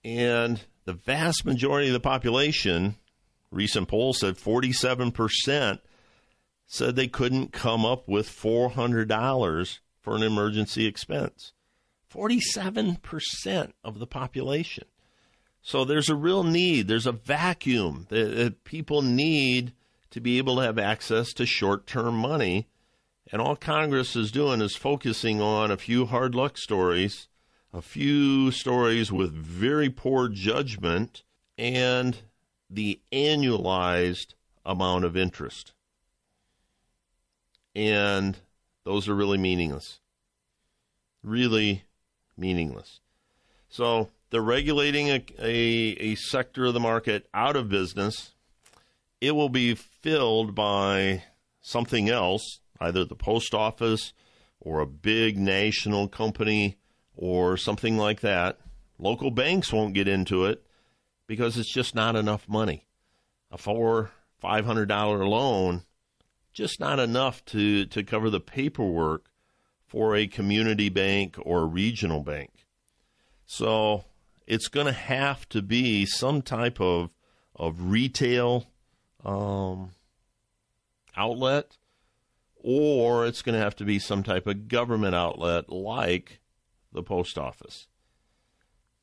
And 0.04 0.60
the 0.84 0.92
vast 0.92 1.44
majority 1.44 1.88
of 1.88 1.92
the 1.92 2.00
population, 2.00 2.96
recent 3.50 3.88
polls 3.88 4.20
said 4.20 4.36
47% 4.36 5.80
said 6.66 6.96
they 6.96 7.08
couldn't 7.08 7.52
come 7.52 7.84
up 7.84 8.06
with 8.06 8.28
$400 8.28 9.78
for 10.00 10.16
an 10.16 10.22
emergency 10.22 10.86
expense. 10.86 11.52
47% 12.12 13.72
of 13.84 13.98
the 13.98 14.06
population. 14.06 14.84
So 15.62 15.84
there's 15.84 16.08
a 16.08 16.14
real 16.14 16.44
need, 16.44 16.88
there's 16.88 17.06
a 17.06 17.12
vacuum 17.12 18.06
that, 18.08 18.64
people 18.64 19.02
need 19.02 19.72
to 20.10 20.20
be 20.20 20.38
able 20.38 20.56
to 20.56 20.62
have 20.62 20.78
access 20.78 21.32
to 21.34 21.44
short 21.44 21.86
term 21.86 22.16
money. 22.16 22.68
And 23.30 23.42
all 23.42 23.56
Congress 23.56 24.16
is 24.16 24.32
doing 24.32 24.62
is 24.62 24.76
focusing 24.76 25.42
on 25.42 25.70
a 25.70 25.76
few 25.76 26.06
hard 26.06 26.34
luck 26.34 26.56
stories, 26.56 27.28
a 27.72 27.82
few 27.82 28.50
stories 28.50 29.12
with 29.12 29.32
very 29.32 29.90
poor 29.90 30.28
judgment, 30.28 31.22
and 31.56 32.18
the 32.70 33.00
annualized 33.12 34.34
amount 34.64 35.04
of 35.04 35.16
interest 35.16 35.72
and 37.78 38.38
those 38.82 39.08
are 39.08 39.14
really 39.14 39.38
meaningless. 39.38 40.00
Really 41.22 41.84
meaningless. 42.36 42.98
So 43.68 44.08
they're 44.30 44.42
regulating 44.42 45.10
a, 45.10 45.24
a, 45.38 45.52
a 46.00 46.14
sector 46.16 46.64
of 46.66 46.74
the 46.74 46.80
market 46.80 47.28
out 47.32 47.54
of 47.54 47.68
business. 47.68 48.32
It 49.20 49.32
will 49.32 49.48
be 49.48 49.76
filled 49.76 50.56
by 50.56 51.22
something 51.60 52.08
else, 52.08 52.58
either 52.80 53.04
the 53.04 53.14
post 53.14 53.54
office 53.54 54.12
or 54.60 54.80
a 54.80 54.86
big 54.86 55.38
national 55.38 56.08
company 56.08 56.78
or 57.18 57.56
something 57.56 57.98
like 57.98 58.20
that. 58.20 58.58
Local 58.98 59.30
banks 59.30 59.72
won't 59.72 59.92
get 59.92 60.08
into 60.08 60.44
it 60.44 60.64
because 61.26 61.58
it's 61.58 61.72
just 61.72 61.94
not 61.94 62.16
enough 62.16 62.48
money. 62.48 62.86
A 63.50 63.58
four, 63.58 64.12
five 64.38 64.64
hundred 64.64 64.86
dollar 64.86 65.26
loan 65.26 65.82
just 66.52 66.80
not 66.80 66.98
enough 66.98 67.44
to, 67.44 67.84
to 67.86 68.02
cover 68.02 68.30
the 68.30 68.40
paperwork 68.40 69.26
for 69.86 70.16
a 70.16 70.26
community 70.26 70.88
bank 70.88 71.36
or 71.40 71.62
a 71.62 71.66
regional 71.66 72.20
bank. 72.22 72.66
So 73.46 74.04
it's 74.46 74.68
going 74.68 74.86
to 74.86 74.92
have 74.92 75.48
to 75.50 75.62
be 75.62 76.06
some 76.06 76.42
type 76.42 76.80
of 76.80 77.10
of 77.56 77.90
retail 77.90 78.66
um, 79.24 79.90
outlet, 81.16 81.76
or 82.54 83.26
it's 83.26 83.42
going 83.42 83.56
to 83.56 83.64
have 83.64 83.74
to 83.76 83.84
be 83.84 83.98
some 83.98 84.22
type 84.22 84.46
of 84.46 84.68
government 84.68 85.14
outlet 85.14 85.68
like 85.68 86.40
the 86.98 87.02
post 87.04 87.38
office. 87.38 87.86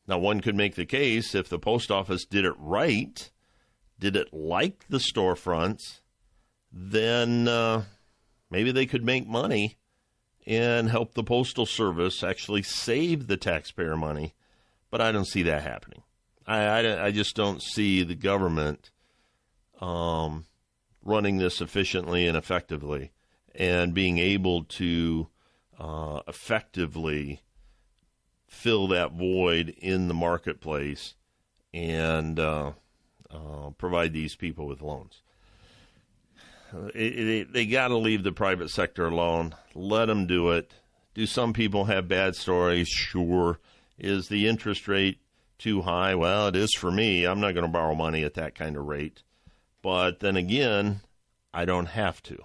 Now, 0.05 0.19
one 0.19 0.41
could 0.41 0.53
make 0.53 0.75
the 0.75 0.85
case 0.85 1.33
if 1.33 1.47
the 1.47 1.57
post 1.57 1.89
office 1.89 2.25
did 2.25 2.43
it 2.43 2.53
right, 2.59 3.31
did 3.97 4.17
it 4.17 4.33
like 4.33 4.85
the 4.89 4.97
storefronts, 4.97 6.01
then 6.73 7.47
uh, 7.47 7.85
maybe 8.51 8.73
they 8.73 8.85
could 8.85 9.05
make 9.05 9.25
money 9.25 9.77
and 10.45 10.89
help 10.89 11.13
the 11.13 11.23
Postal 11.23 11.65
Service 11.65 12.21
actually 12.21 12.63
save 12.63 13.27
the 13.27 13.37
taxpayer 13.37 13.95
money. 13.95 14.33
But 14.91 14.99
I 14.99 15.13
don't 15.13 15.27
see 15.27 15.43
that 15.43 15.63
happening. 15.63 16.03
I, 16.45 16.63
I, 16.65 17.05
I 17.05 17.11
just 17.11 17.33
don't 17.33 17.63
see 17.63 18.03
the 18.03 18.13
government 18.13 18.91
um, 19.79 20.45
running 21.01 21.37
this 21.37 21.61
efficiently 21.61 22.27
and 22.27 22.35
effectively 22.35 23.13
and 23.55 23.93
being 23.93 24.17
able 24.17 24.65
to 24.65 25.29
uh, 25.79 26.19
effectively 26.27 27.41
fill 28.47 28.87
that 28.87 29.13
void 29.13 29.69
in 29.77 30.07
the 30.07 30.13
marketplace 30.13 31.15
and 31.73 32.39
uh, 32.39 32.71
uh, 33.29 33.69
provide 33.77 34.13
these 34.13 34.35
people 34.35 34.67
with 34.67 34.81
loans. 34.81 35.21
It, 36.93 37.19
it, 37.19 37.53
they 37.53 37.65
got 37.65 37.89
to 37.89 37.97
leave 37.97 38.23
the 38.23 38.31
private 38.31 38.69
sector 38.69 39.05
alone. 39.05 39.55
Let 39.73 40.05
them 40.07 40.27
do 40.27 40.51
it. 40.51 40.73
Do 41.13 41.25
some 41.25 41.53
people 41.53 41.85
have 41.85 42.07
bad 42.07 42.35
stories? 42.35 42.87
Sure. 42.89 43.59
Is 43.97 44.27
the 44.27 44.47
interest 44.47 44.87
rate 44.87 45.19
too 45.57 45.81
high? 45.81 46.15
Well, 46.15 46.47
it 46.47 46.55
is 46.55 46.73
for 46.77 46.91
me. 46.91 47.25
I'm 47.25 47.39
not 47.39 47.53
going 47.53 47.65
to 47.65 47.71
borrow 47.71 47.95
money 47.95 48.23
at 48.23 48.33
that 48.33 48.55
kind 48.55 48.75
of 48.75 48.85
rate. 48.85 49.23
But 49.81 50.19
then 50.19 50.35
again, 50.35 51.01
I 51.53 51.63
don't 51.63 51.85
have 51.85 52.21
to. 52.23 52.43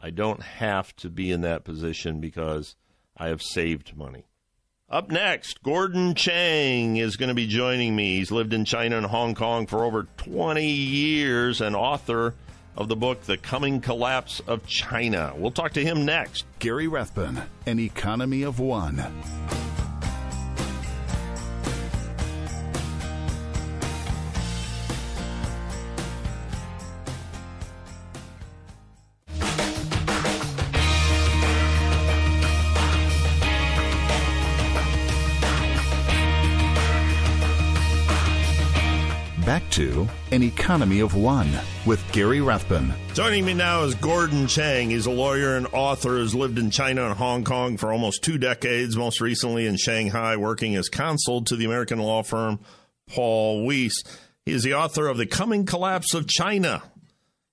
I 0.00 0.10
don't 0.10 0.42
have 0.42 0.94
to 0.96 1.10
be 1.10 1.30
in 1.30 1.40
that 1.42 1.64
position 1.64 2.20
because 2.20 2.76
I 3.16 3.28
have 3.28 3.42
saved 3.42 3.96
money. 3.96 4.26
Up 4.88 5.10
next, 5.10 5.64
Gordon 5.64 6.14
Chang 6.14 6.96
is 6.96 7.16
going 7.16 7.28
to 7.28 7.34
be 7.34 7.48
joining 7.48 7.96
me. 7.96 8.18
He's 8.18 8.30
lived 8.30 8.52
in 8.52 8.64
China 8.64 8.96
and 8.96 9.06
Hong 9.06 9.34
Kong 9.34 9.66
for 9.66 9.84
over 9.84 10.06
20 10.18 10.64
years 10.64 11.60
and 11.60 11.74
author 11.74 12.34
of 12.76 12.86
the 12.86 12.94
book, 12.94 13.22
The 13.22 13.36
Coming 13.36 13.80
Collapse 13.80 14.40
of 14.46 14.64
China. 14.68 15.32
We'll 15.36 15.50
talk 15.50 15.72
to 15.72 15.84
him 15.84 16.04
next. 16.04 16.44
Gary 16.60 16.86
Rathbun, 16.86 17.42
An 17.66 17.80
Economy 17.80 18.44
of 18.44 18.60
One. 18.60 19.04
To 39.76 40.08
An 40.32 40.42
Economy 40.42 41.00
of 41.00 41.14
One 41.14 41.50
with 41.84 42.02
Gary 42.10 42.40
Rathbun. 42.40 42.94
Joining 43.12 43.44
me 43.44 43.52
now 43.52 43.82
is 43.82 43.94
Gordon 43.94 44.46
Chang. 44.46 44.88
He's 44.88 45.04
a 45.04 45.10
lawyer 45.10 45.54
and 45.54 45.66
author 45.66 46.12
who's 46.12 46.34
lived 46.34 46.58
in 46.58 46.70
China 46.70 47.04
and 47.04 47.14
Hong 47.14 47.44
Kong 47.44 47.76
for 47.76 47.92
almost 47.92 48.24
two 48.24 48.38
decades, 48.38 48.96
most 48.96 49.20
recently 49.20 49.66
in 49.66 49.76
Shanghai, 49.76 50.38
working 50.38 50.76
as 50.76 50.88
counsel 50.88 51.44
to 51.44 51.56
the 51.56 51.66
American 51.66 51.98
law 51.98 52.22
firm 52.22 52.58
Paul 53.06 53.66
Weiss. 53.66 54.02
He 54.46 54.52
is 54.52 54.62
the 54.62 54.72
author 54.72 55.08
of 55.08 55.18
The 55.18 55.26
Coming 55.26 55.66
Collapse 55.66 56.14
of 56.14 56.26
China. 56.26 56.82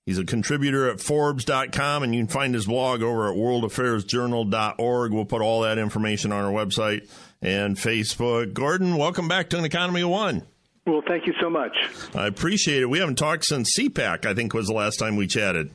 He's 0.05 0.17
a 0.17 0.23
contributor 0.23 0.89
at 0.89 1.01
Forbes.com, 1.01 2.03
and 2.03 2.15
you 2.15 2.21
can 2.21 2.27
find 2.27 2.55
his 2.55 2.67
blog 2.67 3.01
over 3.01 3.29
at 3.29 3.37
worldaffairsjournal.org. 3.37 5.11
We'll 5.11 5.25
put 5.25 5.41
all 5.41 5.63
that 5.63 5.77
information 5.77 6.31
on 6.31 6.45
our 6.45 6.53
website 6.53 7.09
and 7.41 7.75
Facebook. 7.75 8.53
Gordon, 8.53 8.95
welcome 8.95 9.27
back 9.27 9.49
to 9.49 9.57
an 9.57 9.65
Economy 9.65 10.03
of 10.03 10.09
One. 10.09 10.43
Well, 10.85 11.01
thank 11.07 11.27
you 11.27 11.33
so 11.39 11.49
much. 11.49 11.75
I 12.13 12.27
appreciate 12.27 12.81
it. 12.81 12.89
We 12.89 12.99
haven't 12.99 13.15
talked 13.15 13.45
since 13.45 13.73
CPAC, 13.77 14.25
I 14.25 14.33
think 14.33 14.53
was 14.53 14.67
the 14.67 14.73
last 14.73 14.97
time 14.97 15.15
we 15.15 15.27
chatted. 15.27 15.71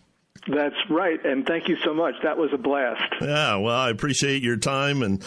That's 0.46 0.76
right, 0.88 1.22
and 1.24 1.46
thank 1.46 1.68
you 1.68 1.76
so 1.84 1.92
much. 1.92 2.14
That 2.22 2.38
was 2.38 2.50
a 2.52 2.58
blast. 2.58 3.02
Yeah, 3.20 3.56
well, 3.56 3.76
I 3.76 3.90
appreciate 3.90 4.42
your 4.42 4.56
time 4.56 5.02
and 5.02 5.22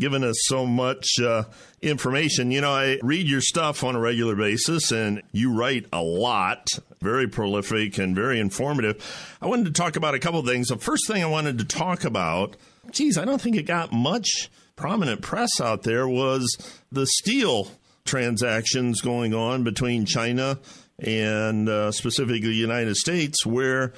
giving 0.00 0.24
us 0.24 0.36
so 0.46 0.66
much 0.66 1.06
uh, 1.20 1.44
information. 1.80 2.50
You 2.50 2.60
know, 2.60 2.72
I 2.72 2.98
read 3.02 3.26
your 3.28 3.40
stuff 3.40 3.84
on 3.84 3.96
a 3.96 4.00
regular 4.00 4.34
basis, 4.34 4.90
and 4.90 5.22
you 5.32 5.52
write 5.54 5.86
a 5.92 6.02
lot, 6.02 6.68
very 7.00 7.28
prolific 7.28 7.98
and 7.98 8.14
very 8.14 8.40
informative. 8.40 9.36
I 9.40 9.46
wanted 9.46 9.66
to 9.66 9.72
talk 9.72 9.96
about 9.96 10.14
a 10.14 10.18
couple 10.18 10.40
of 10.40 10.46
things. 10.46 10.68
The 10.68 10.76
first 10.76 11.06
thing 11.06 11.22
I 11.22 11.26
wanted 11.26 11.58
to 11.58 11.64
talk 11.64 12.04
about, 12.04 12.56
geez, 12.90 13.18
I 13.18 13.24
don't 13.24 13.40
think 13.40 13.56
it 13.56 13.64
got 13.64 13.92
much 13.92 14.50
prominent 14.74 15.22
press 15.22 15.60
out 15.60 15.82
there, 15.82 16.08
was 16.08 16.56
the 16.90 17.06
steel 17.06 17.68
transactions 18.04 19.00
going 19.00 19.34
on 19.34 19.64
between 19.64 20.04
China 20.04 20.58
and 20.98 21.68
uh, 21.68 21.90
specifically 21.92 22.40
the 22.40 22.54
United 22.54 22.96
States, 22.96 23.44
where 23.44 23.92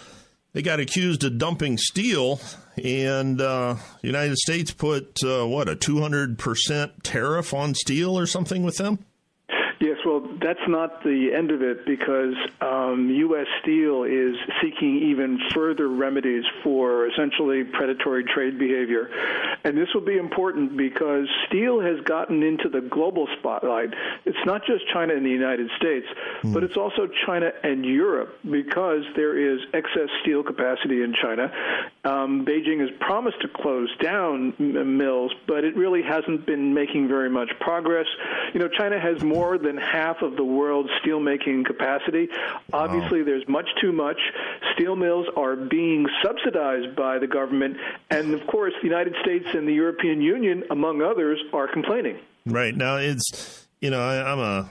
they 0.52 0.62
got 0.62 0.80
accused 0.80 1.24
of 1.24 1.38
dumping 1.38 1.76
steel, 1.78 2.40
and 2.82 3.40
uh, 3.40 3.76
the 4.00 4.06
United 4.06 4.36
States 4.38 4.70
put 4.70 5.22
uh, 5.24 5.46
what 5.46 5.68
a 5.68 5.76
two 5.76 6.00
hundred 6.00 6.38
percent 6.38 7.02
tariff 7.02 7.52
on 7.52 7.74
steel 7.74 8.18
or 8.18 8.26
something 8.26 8.62
with 8.62 8.76
them. 8.76 9.04
That's 10.44 10.60
not 10.68 11.02
the 11.02 11.30
end 11.34 11.50
of 11.50 11.62
it 11.62 11.86
because 11.86 12.34
um, 12.60 13.08
U.S. 13.08 13.46
Steel 13.62 14.04
is 14.04 14.36
seeking 14.60 14.98
even 15.08 15.40
further 15.54 15.88
remedies 15.88 16.44
for 16.62 17.08
essentially 17.08 17.64
predatory 17.64 18.24
trade 18.24 18.58
behavior. 18.58 19.08
And 19.64 19.74
this 19.74 19.88
will 19.94 20.04
be 20.04 20.18
important 20.18 20.76
because 20.76 21.26
steel 21.46 21.80
has 21.80 21.98
gotten 22.04 22.42
into 22.42 22.68
the 22.68 22.82
global 22.82 23.26
spotlight. 23.38 23.94
It's 24.26 24.44
not 24.44 24.66
just 24.66 24.84
China 24.92 25.14
and 25.14 25.24
the 25.24 25.30
United 25.30 25.70
States, 25.78 26.06
mm. 26.42 26.52
but 26.52 26.62
it's 26.62 26.76
also 26.76 27.08
China 27.24 27.50
and 27.62 27.82
Europe 27.82 28.38
because 28.44 29.04
there 29.16 29.38
is 29.38 29.60
excess 29.72 30.10
steel 30.20 30.42
capacity 30.42 31.02
in 31.02 31.14
China. 31.22 31.50
Um, 32.04 32.44
Beijing 32.44 32.80
has 32.80 32.90
promised 33.00 33.40
to 33.40 33.48
close 33.48 33.88
down 34.02 34.52
mills, 34.58 35.32
but 35.46 35.64
it 35.64 35.74
really 35.74 36.02
hasn't 36.02 36.44
been 36.44 36.74
making 36.74 37.08
very 37.08 37.30
much 37.30 37.48
progress. 37.60 38.06
You 38.52 38.60
know, 38.60 38.68
China 38.68 39.00
has 39.00 39.22
more 39.22 39.56
than 39.56 39.78
half 39.78 40.20
of 40.20 40.33
the 40.36 40.44
world's 40.44 40.90
steelmaking 41.04 41.64
capacity. 41.64 42.28
Obviously, 42.72 43.20
wow. 43.20 43.26
there's 43.26 43.48
much 43.48 43.68
too 43.80 43.92
much. 43.92 44.18
Steel 44.74 44.96
mills 44.96 45.26
are 45.36 45.56
being 45.56 46.06
subsidized 46.22 46.96
by 46.96 47.18
the 47.18 47.26
government, 47.26 47.76
and 48.10 48.34
of 48.34 48.46
course, 48.46 48.72
the 48.82 48.88
United 48.88 49.14
States 49.22 49.46
and 49.54 49.66
the 49.68 49.74
European 49.74 50.20
Union, 50.20 50.64
among 50.70 51.02
others, 51.02 51.40
are 51.52 51.68
complaining. 51.68 52.18
Right 52.46 52.76
now, 52.76 52.96
it's 52.96 53.66
you 53.80 53.90
know 53.90 54.00
I, 54.00 54.32
I'm 54.32 54.38
a 54.38 54.70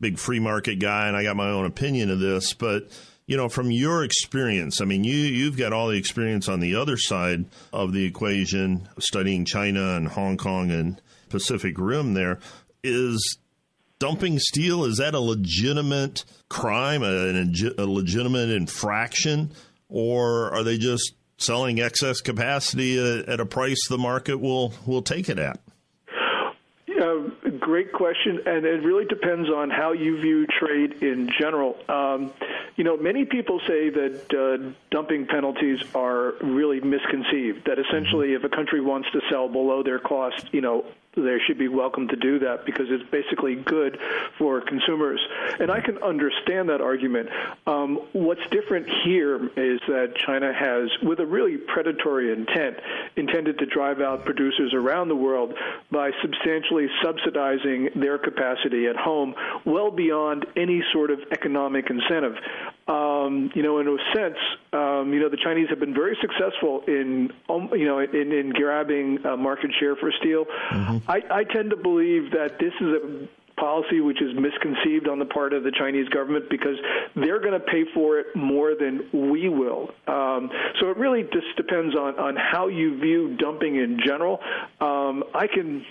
big 0.00 0.18
free 0.18 0.40
market 0.40 0.76
guy, 0.76 1.08
and 1.08 1.16
I 1.16 1.22
got 1.22 1.36
my 1.36 1.50
own 1.50 1.66
opinion 1.66 2.10
of 2.10 2.20
this, 2.20 2.54
but 2.54 2.88
you 3.28 3.36
know, 3.36 3.50
from 3.50 3.70
your 3.70 4.04
experience, 4.04 4.80
I 4.80 4.86
mean, 4.86 5.04
you 5.04 5.14
you've 5.14 5.58
got 5.58 5.74
all 5.74 5.88
the 5.88 5.98
experience 5.98 6.48
on 6.48 6.60
the 6.60 6.74
other 6.74 6.96
side 6.96 7.44
of 7.72 7.92
the 7.92 8.04
equation, 8.04 8.88
studying 8.98 9.44
China 9.44 9.96
and 9.96 10.08
Hong 10.08 10.38
Kong 10.38 10.70
and 10.70 11.00
Pacific 11.28 11.74
Rim. 11.78 12.14
There 12.14 12.38
is 12.82 13.38
dumping 13.98 14.38
steel 14.38 14.84
is 14.84 14.98
that 14.98 15.14
a 15.14 15.20
legitimate 15.20 16.24
crime, 16.48 17.02
a, 17.02 17.30
a 17.78 17.86
legitimate 17.86 18.50
infraction, 18.50 19.52
or 19.88 20.52
are 20.54 20.62
they 20.62 20.78
just 20.78 21.14
selling 21.38 21.80
excess 21.80 22.20
capacity 22.20 22.98
at, 22.98 23.40
a 23.40 23.46
price 23.46 23.88
the 23.88 23.98
market 23.98 24.38
will 24.38 24.72
will 24.86 25.02
take 25.02 25.28
it 25.28 25.38
at? 25.38 25.60
Uh, 27.00 27.28
great 27.60 27.92
question, 27.92 28.40
and 28.44 28.66
it 28.66 28.82
really 28.82 29.04
depends 29.04 29.48
on 29.48 29.70
how 29.70 29.92
you 29.92 30.20
view 30.20 30.46
trade 30.46 31.00
in 31.02 31.30
general. 31.38 31.76
Um, 31.88 32.32
you 32.76 32.82
know, 32.82 32.96
many 32.96 33.24
people 33.24 33.60
say 33.66 33.90
that 33.90 34.34
uh, 34.34 34.72
dumping 34.90 35.26
penalties 35.26 35.78
are 35.94 36.34
really 36.40 36.80
misconceived. 36.80 37.66
That 37.66 37.78
essentially, 37.78 38.34
if 38.34 38.42
a 38.42 38.48
country 38.48 38.80
wants 38.80 39.08
to 39.12 39.20
sell 39.30 39.48
below 39.48 39.82
their 39.82 39.98
cost, 39.98 40.46
you 40.52 40.60
know, 40.60 40.86
they 41.22 41.38
should 41.46 41.58
be 41.58 41.68
welcome 41.68 42.08
to 42.08 42.16
do 42.16 42.38
that 42.40 42.64
because 42.64 42.86
it's 42.88 43.08
basically 43.10 43.56
good 43.56 43.98
for 44.38 44.60
consumers. 44.60 45.20
And 45.58 45.70
I 45.70 45.80
can 45.80 45.98
understand 46.02 46.68
that 46.68 46.80
argument. 46.80 47.28
Um, 47.66 48.00
what's 48.12 48.46
different 48.50 48.88
here 49.04 49.36
is 49.56 49.80
that 49.88 50.14
China 50.26 50.52
has, 50.52 50.90
with 51.02 51.20
a 51.20 51.26
really 51.26 51.56
predatory 51.56 52.32
intent, 52.32 52.76
intended 53.16 53.58
to 53.58 53.66
drive 53.66 54.00
out 54.00 54.24
producers 54.24 54.72
around 54.74 55.08
the 55.08 55.16
world 55.16 55.54
by 55.90 56.10
substantially 56.22 56.86
subsidizing 57.02 57.90
their 57.96 58.18
capacity 58.18 58.86
at 58.86 58.96
home 58.96 59.34
well 59.64 59.90
beyond 59.90 60.46
any 60.56 60.82
sort 60.92 61.10
of 61.10 61.20
economic 61.32 61.90
incentive. 61.90 62.34
Um, 62.86 63.50
you 63.54 63.62
know, 63.62 63.80
in 63.80 63.88
a 63.88 63.96
sense, 64.16 64.38
um, 64.72 65.12
you 65.12 65.20
know, 65.20 65.28
the 65.28 65.36
Chinese 65.36 65.68
have 65.68 65.78
been 65.78 65.92
very 65.94 66.16
successful 66.20 66.82
in, 66.88 67.30
um, 67.48 67.68
you 67.72 67.84
know, 67.84 67.98
in, 67.98 68.32
in 68.32 68.50
grabbing 68.50 69.24
uh, 69.26 69.36
market 69.36 69.70
share 69.78 69.94
for 69.96 70.10
steel. 70.20 70.46
Mm-hmm. 70.70 71.07
I, 71.08 71.22
I 71.30 71.44
tend 71.44 71.70
to 71.70 71.76
believe 71.76 72.30
that 72.32 72.58
this 72.60 72.72
is 72.80 72.88
a 72.88 73.28
policy 73.58 74.00
which 74.00 74.22
is 74.22 74.30
misconceived 74.34 75.08
on 75.08 75.18
the 75.18 75.24
part 75.24 75.52
of 75.52 75.64
the 75.64 75.72
Chinese 75.72 76.08
government 76.08 76.48
because 76.48 76.76
they're 77.16 77.40
going 77.40 77.52
to 77.52 77.60
pay 77.60 77.84
for 77.94 78.18
it 78.18 78.26
more 78.34 78.74
than 78.74 79.30
we 79.30 79.48
will. 79.48 79.90
Um, 80.06 80.50
so 80.80 80.90
it 80.90 80.96
really 80.96 81.22
just 81.24 81.56
depends 81.56 81.96
on, 81.96 82.18
on 82.18 82.36
how 82.36 82.68
you 82.68 82.98
view 83.00 83.36
dumping 83.36 83.76
in 83.76 83.98
general. 84.04 84.40
Um, 84.80 85.24
I 85.34 85.46
can, 85.46 85.84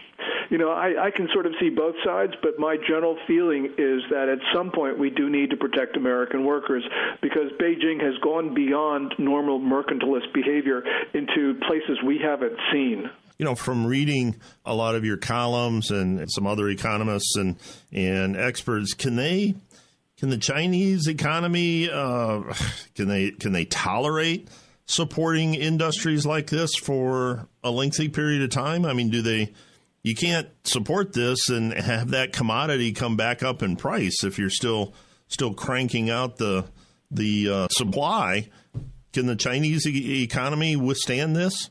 you 0.49 0.58
know, 0.58 0.71
I, 0.71 1.08
I 1.08 1.12
can 1.12 1.27
sort 1.34 1.45
of 1.45 1.53
see 1.60 1.69
both 1.69 1.95
sides, 2.06 2.34
but 2.41 2.58
my 2.58 2.77
general 2.88 3.17
feeling 3.27 3.65
is 3.77 4.01
that 4.10 4.30
at 4.30 4.39
some 4.53 4.71
point 4.71 4.97
we 4.97 5.10
do 5.10 5.30
need 5.30 5.49
to 5.49 5.58
protect 5.58 5.97
American 5.97 6.45
workers 6.45 6.84
because 7.21 7.51
Beijing 7.60 8.01
has 8.01 8.17
gone 8.23 8.53
beyond 8.53 9.13
normal 9.17 9.60
mercantilist 9.60 10.34
behavior 10.34 10.84
into 11.13 11.60
places 11.67 11.97
we 12.06 12.19
haven't 12.19 12.58
seen 12.71 13.10
you 13.38 13.45
know, 13.45 13.56
from 13.56 13.86
reading 13.86 14.36
a 14.65 14.73
lot 14.73 14.95
of 14.95 15.06
your 15.06 15.17
columns 15.17 15.91
and 15.91 16.26
some 16.32 16.47
other 16.47 16.69
economists 16.69 17.36
and 17.36 17.58
and 17.91 18.36
experts, 18.36 18.93
can 18.93 19.15
they 19.15 19.56
can 20.17 20.30
the 20.30 20.38
Chinese 20.38 21.08
economy 21.08 21.89
uh, 21.89 22.41
can 22.95 23.08
they 23.08 23.32
can 23.32 23.52
they 23.52 23.65
tolerate 23.65 24.50
supporting 24.86 25.54
industries 25.54 26.26
like 26.26 26.47
this 26.47 26.76
for 26.76 27.47
a 27.63 27.69
lengthy 27.69 28.10
period 28.10 28.41
of 28.41 28.50
time? 28.50 28.86
I 28.86 28.93
mean, 28.93 29.10
do 29.10 29.21
they? 29.21 29.54
You 30.04 30.15
can't 30.15 30.47
support 30.63 31.12
this 31.13 31.50
and 31.50 31.73
have 31.73 32.12
that 32.12 32.32
commodity 32.32 32.93
come 32.93 33.17
back 33.17 33.43
up 33.43 33.62
in 33.62 33.76
price 33.76 34.23
if 34.23 34.39
you're 34.39 34.50
still 34.50 34.93
still 35.28 35.54
cranking 35.54 36.10
out 36.10 36.38
the 36.38 36.65
the 37.12 37.50
uh, 37.50 37.67
supply. 37.69 38.50
Can 39.13 39.26
the 39.26 39.36
Chinese 39.36 39.86
e- 39.86 40.23
economy 40.23 40.76
withstand 40.76 41.36
this? 41.36 41.69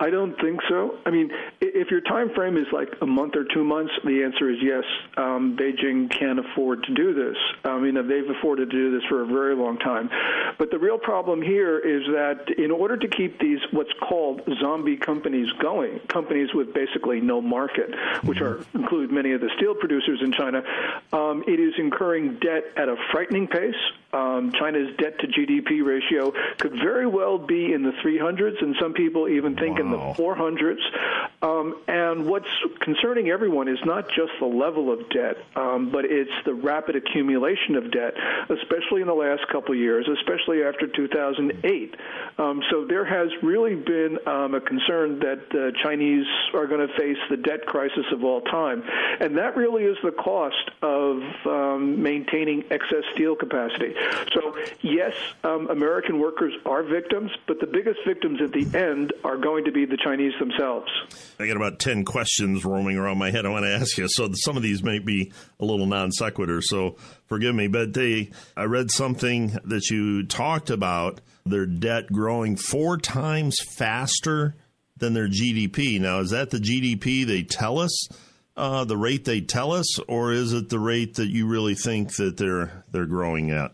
I 0.00 0.10
don't 0.10 0.34
think 0.40 0.60
so. 0.68 0.98
I 1.06 1.10
mean, 1.10 1.30
if 1.60 1.90
your 1.90 2.00
time 2.00 2.30
frame 2.34 2.56
is 2.56 2.66
like 2.72 2.88
a 3.00 3.06
month 3.06 3.36
or 3.36 3.44
two 3.54 3.62
months, 3.62 3.92
the 4.04 4.24
answer 4.24 4.50
is 4.50 4.58
yes. 4.60 4.82
Um, 5.16 5.56
Beijing 5.56 6.10
can 6.10 6.40
afford 6.40 6.82
to 6.84 6.94
do 6.94 7.14
this. 7.14 7.36
I 7.64 7.78
mean, 7.78 7.94
they've 7.94 8.28
afforded 8.36 8.70
to 8.70 8.76
do 8.76 8.90
this 8.90 9.08
for 9.08 9.22
a 9.22 9.26
very 9.26 9.54
long 9.54 9.78
time. 9.78 10.10
But 10.58 10.72
the 10.72 10.78
real 10.78 10.98
problem 10.98 11.40
here 11.40 11.78
is 11.78 12.02
that 12.08 12.58
in 12.58 12.72
order 12.72 12.96
to 12.96 13.08
keep 13.08 13.38
these 13.38 13.60
what's 13.70 13.92
called 14.00 14.42
zombie 14.60 14.96
companies 14.96 15.48
going, 15.60 16.00
companies 16.08 16.48
with 16.54 16.74
basically 16.74 17.20
no 17.20 17.40
market, 17.40 17.94
which 18.24 18.40
are 18.40 18.64
include 18.74 19.12
many 19.12 19.32
of 19.32 19.40
the 19.40 19.50
steel 19.56 19.74
producers 19.74 20.20
in 20.22 20.32
China, 20.32 20.62
um, 21.12 21.44
it 21.46 21.60
is 21.60 21.72
incurring 21.78 22.38
debt 22.40 22.64
at 22.76 22.88
a 22.88 22.96
frightening 23.12 23.46
pace. 23.46 23.74
Um, 24.12 24.52
China's 24.52 24.94
debt 24.96 25.18
to 25.20 25.26
GDP 25.26 25.84
ratio 25.84 26.32
could 26.58 26.72
very 26.72 27.06
well 27.06 27.36
be 27.36 27.72
in 27.72 27.82
the 27.82 27.90
300s, 28.04 28.62
and 28.62 28.76
some 28.80 28.92
people 28.92 29.28
even 29.28 29.56
think 29.56 29.78
in 29.84 29.90
the 29.90 29.96
400s. 29.96 30.80
Um, 31.42 31.82
and 31.88 32.26
what's 32.26 32.48
concerning 32.80 33.28
everyone 33.28 33.68
is 33.68 33.78
not 33.84 34.08
just 34.08 34.32
the 34.40 34.46
level 34.46 34.90
of 34.90 35.08
debt, 35.10 35.36
um, 35.56 35.90
but 35.90 36.04
it's 36.06 36.30
the 36.44 36.54
rapid 36.54 36.96
accumulation 36.96 37.76
of 37.76 37.90
debt, 37.90 38.14
especially 38.48 39.02
in 39.02 39.06
the 39.06 39.14
last 39.14 39.46
couple 39.48 39.72
of 39.74 39.78
years, 39.78 40.08
especially 40.08 40.62
after 40.62 40.86
2008. 40.86 41.96
Um, 42.38 42.62
so 42.70 42.86
there 42.86 43.04
has 43.04 43.28
really 43.42 43.74
been 43.74 44.18
um, 44.26 44.54
a 44.54 44.60
concern 44.60 45.18
that 45.20 45.50
the 45.50 45.72
Chinese 45.82 46.26
are 46.54 46.66
going 46.66 46.86
to 46.86 46.94
face 46.96 47.18
the 47.28 47.36
debt 47.36 47.66
crisis 47.66 48.06
of 48.10 48.24
all 48.24 48.40
time. 48.40 48.82
And 49.20 49.36
that 49.36 49.56
really 49.56 49.84
is 49.84 49.96
the 50.02 50.12
cost 50.12 50.70
of 50.82 51.22
um, 51.46 52.02
maintaining 52.02 52.64
excess 52.70 53.04
steel 53.12 53.36
capacity. 53.36 53.94
So, 54.32 54.56
yes, 54.80 55.14
um, 55.42 55.68
American 55.70 56.18
workers 56.18 56.54
are 56.64 56.82
victims, 56.82 57.30
but 57.46 57.60
the 57.60 57.66
biggest 57.66 58.00
victims 58.06 58.40
at 58.40 58.52
the 58.52 58.66
end 58.76 59.12
are 59.24 59.36
going 59.36 59.64
to 59.64 59.72
be 59.74 59.84
the 59.84 59.98
Chinese 60.02 60.32
themselves. 60.38 60.86
I 61.38 61.46
got 61.46 61.56
about 61.56 61.78
10 61.78 62.04
questions 62.04 62.64
roaming 62.64 62.96
around 62.96 63.18
my 63.18 63.30
head 63.30 63.44
I 63.44 63.50
want 63.50 63.64
to 63.64 63.74
ask 63.74 63.98
you. 63.98 64.06
So 64.08 64.30
some 64.32 64.56
of 64.56 64.62
these 64.62 64.82
may 64.82 65.00
be 65.00 65.32
a 65.60 65.64
little 65.64 65.86
non 65.86 66.12
sequitur, 66.12 66.62
so 66.62 66.96
forgive 67.26 67.54
me. 67.54 67.68
But 67.68 67.92
they, 67.92 68.30
I 68.56 68.64
read 68.64 68.90
something 68.90 69.58
that 69.64 69.90
you 69.90 70.24
talked 70.26 70.70
about 70.70 71.20
their 71.44 71.66
debt 71.66 72.06
growing 72.12 72.56
four 72.56 72.96
times 72.96 73.56
faster 73.76 74.54
than 74.96 75.12
their 75.12 75.28
GDP. 75.28 76.00
Now, 76.00 76.20
is 76.20 76.30
that 76.30 76.50
the 76.50 76.58
GDP 76.58 77.26
they 77.26 77.42
tell 77.42 77.78
us? 77.78 78.08
Uh, 78.56 78.84
the 78.84 78.96
rate 78.96 79.24
they 79.24 79.40
tell 79.40 79.72
us, 79.72 79.98
or 80.02 80.30
is 80.30 80.52
it 80.52 80.68
the 80.68 80.78
rate 80.78 81.16
that 81.16 81.26
you 81.26 81.48
really 81.48 81.74
think 81.74 82.14
that 82.14 82.36
they're 82.36 82.84
they're 82.92 83.04
growing 83.04 83.50
at? 83.50 83.72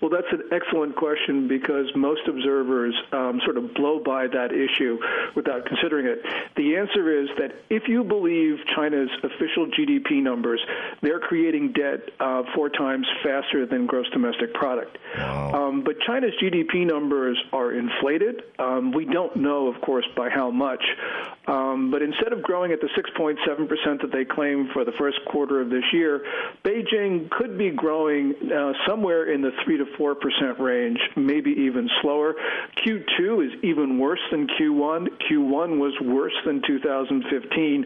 Well, 0.00 0.10
that's 0.10 0.32
an 0.32 0.42
excellent 0.52 0.96
question 0.96 1.48
because 1.48 1.86
most 1.96 2.22
observers 2.28 2.94
um, 3.12 3.40
sort 3.44 3.56
of 3.56 3.74
blow 3.74 3.98
by 3.98 4.26
that 4.28 4.52
issue 4.52 4.98
without 5.34 5.66
considering 5.66 6.06
it. 6.06 6.22
The 6.56 6.76
answer 6.76 7.22
is 7.22 7.28
that 7.38 7.54
if 7.70 7.88
you 7.88 8.04
believe 8.04 8.58
China's 8.74 9.10
official 9.22 9.66
GDP 9.66 10.22
numbers, 10.22 10.60
they're 11.02 11.20
creating 11.20 11.72
debt 11.72 12.00
uh, 12.20 12.42
four 12.54 12.68
times 12.68 13.06
faster 13.22 13.66
than 13.66 13.86
gross 13.86 14.08
domestic 14.10 14.54
product. 14.54 14.98
Um, 15.16 15.82
but 15.82 15.96
China's 16.06 16.32
GDP 16.42 16.86
numbers 16.86 17.38
are 17.52 17.72
inflated. 17.72 18.42
Um, 18.58 18.92
we 18.92 19.04
don't 19.04 19.36
know, 19.36 19.68
of 19.68 19.80
course, 19.80 20.06
by 20.16 20.28
how 20.30 20.50
much. 20.50 20.84
Um, 21.46 21.90
but 21.90 22.02
instead 22.02 22.32
of 22.32 22.42
growing 22.42 22.72
at 22.72 22.80
the 22.80 22.88
6.7% 22.88 24.02
that 24.02 24.12
they 24.12 24.24
claim 24.24 24.68
for 24.72 24.84
the 24.84 24.92
first 24.92 25.18
quarter 25.26 25.60
of 25.60 25.70
this 25.70 25.84
year, 25.92 26.24
Beijing 26.64 27.30
could 27.30 27.56
be 27.56 27.70
growing 27.70 28.34
uh, 28.52 28.72
somewhere 28.86 29.32
in 29.32 29.40
the 29.40 29.50
3 29.64 29.78
to 29.78 29.86
4% 29.98 30.58
range, 30.58 30.98
maybe 31.16 31.50
even 31.50 31.88
slower. 32.02 32.34
Q2 32.84 33.46
is 33.46 33.52
even 33.62 33.98
worse 33.98 34.20
than 34.30 34.46
Q1. 34.46 35.08
Q1 35.30 35.78
was 35.78 35.94
worse 36.02 36.34
than 36.44 36.62
2015. 36.66 37.84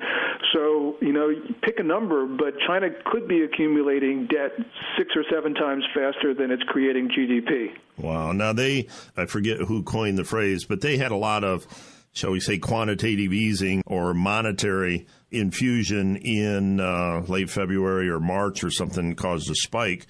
So, 0.53 0.97
you 1.01 1.13
know, 1.13 1.31
pick 1.63 1.79
a 1.79 1.83
number, 1.83 2.27
but 2.27 2.55
China 2.67 2.89
could 3.07 3.29
be 3.29 3.43
accumulating 3.43 4.27
debt 4.27 4.53
six 4.99 5.11
or 5.17 5.25
seven 5.31 5.55
times 5.55 5.85
faster 5.95 6.35
than 6.35 6.51
it's 6.51 6.63
creating 6.65 7.11
GDP. 7.11 7.69
Wow. 7.99 8.33
Now 8.33 8.53
they, 8.53 8.89
I 9.17 9.27
forget 9.27 9.59
who 9.59 9.83
coined 9.83 10.19
the 10.19 10.25
phrase, 10.25 10.65
but 10.65 10.81
they 10.81 10.97
had 10.97 11.13
a 11.13 11.17
lot 11.17 11.45
of, 11.45 11.67
shall 12.13 12.31
we 12.31 12.41
say, 12.41 12.59
quantitative 12.59 13.33
easing 13.33 13.83
or 13.87 14.15
monetary 14.15 15.07
infusion 15.31 16.17
in 16.17 16.81
uh, 16.81 17.21
late 17.29 17.51
February 17.51 18.09
or 18.09 18.21
March 18.21 18.63
or 18.63 18.71
something 18.71 19.15
caused 19.15 19.51
a 19.51 19.55
spike. 19.55 20.07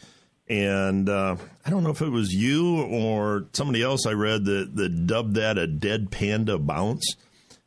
And 0.52 1.08
uh, 1.08 1.36
I 1.64 1.70
don't 1.70 1.82
know 1.82 1.88
if 1.90 2.02
it 2.02 2.10
was 2.10 2.30
you 2.30 2.82
or 2.82 3.46
somebody 3.54 3.82
else 3.82 4.04
I 4.06 4.12
read 4.12 4.44
that, 4.44 4.76
that 4.76 5.06
dubbed 5.06 5.36
that 5.36 5.56
a 5.56 5.66
dead 5.66 6.10
panda 6.10 6.58
bounce. 6.58 7.16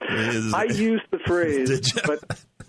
Is- 0.08 0.54
I 0.54 0.66
used 0.66 1.02
the 1.10 1.18
phrase, 1.26 1.92
but 2.06 2.20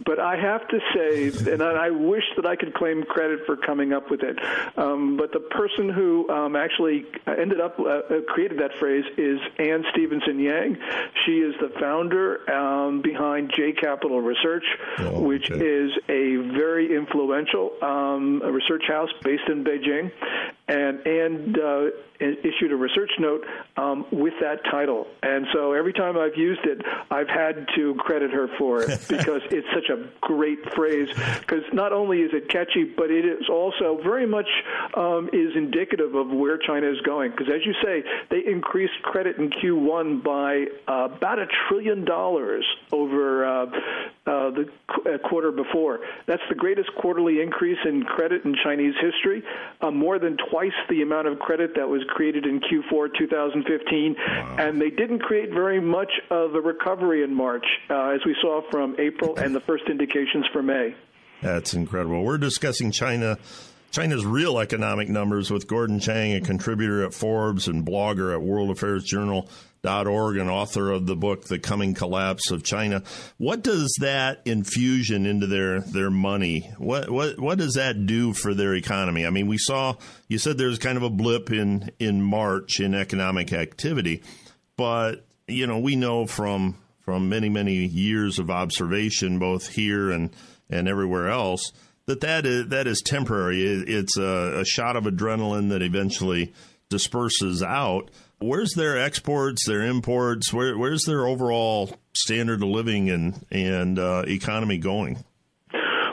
but 0.05 0.19
I 0.21 0.37
have 0.37 0.67
to 0.69 0.79
say, 0.95 1.29
and 1.53 1.63
I 1.63 1.91
wish 1.91 2.25
that 2.37 2.47
I 2.47 2.57
could 2.57 2.75
claim 2.75 3.03
credit 3.05 3.41
for 3.47 3.57
coming 3.57 3.93
up 3.93 4.11
with 4.11 4.23
it. 4.23 4.39
Um, 4.77 5.17
but 5.17 5.33
the 5.33 5.41
person 5.41 5.89
who 5.89 6.29
um, 6.29 6.55
actually 6.57 7.07
ended 7.27 7.61
up 7.61 7.79
uh, 7.79 7.85
uh, 7.85 8.21
created 8.29 8.59
that 8.61 8.77
phrase 8.79 9.05
is 9.17 9.39
Anne 9.59 9.85
Stevenson-Yang. 9.93 10.79
She 11.25 11.39
is 11.41 11.55
the 11.61 11.71
founder 11.81 12.49
um, 12.51 13.01
behind 13.03 13.53
J 13.55 13.73
Capital 13.73 14.21
Research, 14.21 14.65
Oh, 14.99 15.21
which 15.23 15.51
okay. 15.51 15.65
is 15.65 15.93
a 16.09 16.37
very 16.55 16.95
influential 16.95 17.73
um, 17.83 18.41
research 18.43 18.85
house 18.89 19.11
based 19.23 19.49
in 19.49 19.65
Beijing, 19.65 20.11
and 20.69 21.07
and 21.07 21.59
uh, 21.59 21.91
issued 22.21 22.73
a 22.73 22.77
research 22.77 23.11
note 23.19 23.45
um, 23.77 24.07
with 24.11 24.35
that 24.41 24.65
title. 24.65 25.07
And 25.23 25.47
so 25.53 25.73
every 25.73 25.93
time 25.93 26.17
I've 26.17 26.37
used 26.37 26.65
it, 26.65 26.83
I've 27.11 27.29
had 27.29 27.67
to 27.77 27.95
credit 27.97 28.31
her 28.31 28.49
for 28.59 28.83
it 28.83 28.89
because 29.09 29.43
it's 29.51 29.67
such 29.75 29.91
a 29.91 30.09
great 30.21 30.59
phrase. 30.75 31.09
Because 31.41 31.63
not 31.73 31.93
only 31.93 32.21
is 32.21 32.31
it 32.33 32.49
catchy, 32.49 32.85
but 32.85 33.11
it 33.11 33.25
is 33.25 33.49
also 33.51 34.01
very 34.03 34.27
much 34.27 34.49
um, 34.95 35.29
is 35.33 35.55
indicative 35.55 36.15
of 36.15 36.31
where 36.31 36.59
China 36.59 36.91
is 36.91 37.01
going. 37.03 37.31
Because 37.31 37.49
as 37.49 37.65
you 37.65 37.75
say, 37.85 38.03
they 38.31 38.45
increased 38.47 38.95
credit 39.03 39.37
in 39.37 39.51
Q1 39.51 40.23
by 40.23 40.67
uh, 40.89 41.09
about 41.17 41.39
a 41.39 41.47
trillion 41.69 42.05
dollars 42.05 42.65
over 42.93 43.45
uh, 43.45 43.67
uh, 44.27 44.51
the 44.51 44.69
qu- 44.89 45.15
uh, 45.15 45.19
quarter 45.29 45.53
before. 45.53 46.01
That's 46.27 46.43
the 46.49 46.55
greatest 46.55 46.91
quarterly 47.01 47.41
increase 47.41 47.79
in 47.85 48.03
credit 48.05 48.45
in 48.45 48.57
Chinese 48.65 48.95
history, 49.01 49.43
uh, 49.81 49.91
more 49.91 50.19
than 50.19 50.37
twice 50.51 50.56
the 50.89 51.03
amount 51.03 51.29
of 51.29 51.39
credit 51.39 51.73
that 51.77 51.89
was 51.89 52.03
created 52.09 52.47
in 52.47 52.61
Q4 52.61 53.09
2015. 53.19 54.17
And 54.59 54.81
they 54.81 54.91
didn't 54.91 55.21
create 55.21 55.51
very 55.51 55.81
much 55.81 56.11
of 56.31 56.55
a 56.55 56.61
recovery 56.61 57.23
in 57.23 57.35
March, 57.35 57.67
uh, 57.91 58.11
as 58.11 58.21
we 58.25 58.35
saw 58.41 58.63
from 58.71 58.97
April 58.99 59.37
and 59.37 59.55
the 59.55 59.61
first 59.61 59.85
indications 59.89 60.47
for 60.53 60.63
May. 60.63 60.95
That's 61.43 61.75
incredible. 61.75 62.25
We're 62.25 62.39
discussing 62.39 62.91
China, 62.91 63.39
China's 63.97 64.27
real 64.27 64.59
economic 64.59 65.09
numbers 65.09 65.51
with 65.51 65.67
Gordon 65.67 66.01
Chang, 66.01 66.35
a 66.35 66.43
contributor 66.43 67.03
at 67.03 67.15
Forbes 67.15 67.67
and 67.67 67.83
blogger 67.83 68.31
at 68.31 68.43
worldaffairsjournal.org 68.43 70.37
and 70.37 70.51
author 70.51 70.91
of 70.91 71.07
the 71.07 71.17
book 71.17 71.45
The 71.45 71.59
Coming 71.59 71.95
Collapse 71.95 72.51
of 72.51 72.63
China. 72.63 73.03
What 73.39 73.63
does 73.63 73.97
that 74.03 74.43
infusion 74.45 75.25
into 75.25 75.47
their 75.47 75.81
their 75.81 76.11
money? 76.11 76.71
What 76.77 77.09
what 77.09 77.41
what 77.41 77.57
does 77.57 77.73
that 77.77 78.05
do 78.05 78.35
for 78.35 78.53
their 78.53 78.75
economy? 78.75 79.25
I 79.25 79.31
mean, 79.31 79.47
we 79.47 79.57
saw 79.57 79.95
you 80.29 80.37
said 80.37 80.59
there's 80.59 80.79
kind 80.79 80.99
of 80.99 81.03
a 81.03 81.09
blip 81.09 81.51
in 81.51 81.91
in 81.99 82.21
March 82.21 82.81
in 82.81 82.95
economic 82.95 83.55
activity, 83.55 84.23
but 84.77 85.25
you 85.49 85.67
know, 85.67 85.79
we 85.79 85.97
know 85.97 86.27
from 86.27 86.77
from 87.01 87.31
many 87.31 87.49
many 87.49 87.87
years 87.87 88.39
of 88.39 88.51
observation 88.51 89.39
both 89.39 89.69
here 89.69 90.11
and 90.11 90.37
and 90.69 90.87
everywhere 90.87 91.31
else 91.31 91.73
that 92.07 92.21
that 92.21 92.47
is 92.47 92.69
that 92.69 92.87
is 92.87 93.03
temporary. 93.05 93.63
It's 93.63 94.17
a, 94.17 94.61
a 94.61 94.65
shot 94.65 94.97
of 94.97 95.05
adrenaline 95.05 95.71
that 95.71 95.83
eventually 95.83 96.53
disperses 96.89 97.63
out. 97.63 98.11
Where's 98.39 98.75
their 98.75 98.99
exports, 99.01 99.67
their 99.67 99.83
imports? 99.83 100.53
Where, 100.53 100.77
where's 100.77 101.05
their 101.05 101.27
overall 101.27 101.97
standard 102.13 102.63
of 102.63 102.69
living 102.69 103.11
and 103.11 103.45
and 103.51 103.99
uh, 103.99 104.25
economy 104.27 104.79
going? 104.79 105.25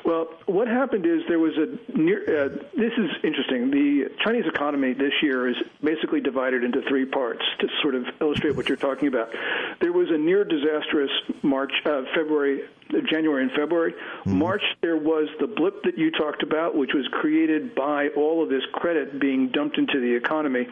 Well, 0.06 0.28
what 0.48 0.68
happened 0.68 1.06
is 1.06 1.22
there 1.30 1.40
was 1.40 1.54
a 1.58 1.98
near. 1.98 2.22
Uh, 2.24 2.50
this 2.76 2.92
is 2.98 3.10
interesting. 3.24 3.72
The 3.72 4.10
Chinese 4.24 4.46
economy 4.48 4.94
this 4.94 5.14
year 5.22 5.48
is 5.48 5.56
basically 5.82 6.20
divided 6.22 6.64
into 6.64 6.82
three 6.90 7.06
parts 7.06 7.44
to 7.60 7.68
sort 7.82 7.96
of 7.96 8.06
illustrate 8.20 8.56
what 8.56 8.68
you're 8.68 8.78
talking 8.78 9.08
about. 9.08 9.30
There 9.80 9.94
was 9.94 10.10
a 10.10 10.18
near 10.18 10.44
disastrous 10.44 11.12
March, 11.42 11.72
uh, 11.86 12.02
February, 12.16 12.64
January, 13.02 13.44
and 13.44 13.52
February. 13.52 13.94
March, 14.26 14.64
there 14.82 14.98
was 14.98 15.28
the 15.40 15.48
blip 15.48 15.84
that 15.84 15.98
you 15.98 16.12
talked 16.12 16.44
about, 16.44 16.76
which 16.76 16.92
was 16.94 17.08
created 17.12 17.76
by 17.76 18.08
all 18.16 18.44
of 18.44 18.50
this 18.50 18.64
credit 18.74 19.20
being 19.20 19.50
dumped 19.50 19.78
into 19.78 20.00
the 20.00 20.16
economy. 20.16 20.68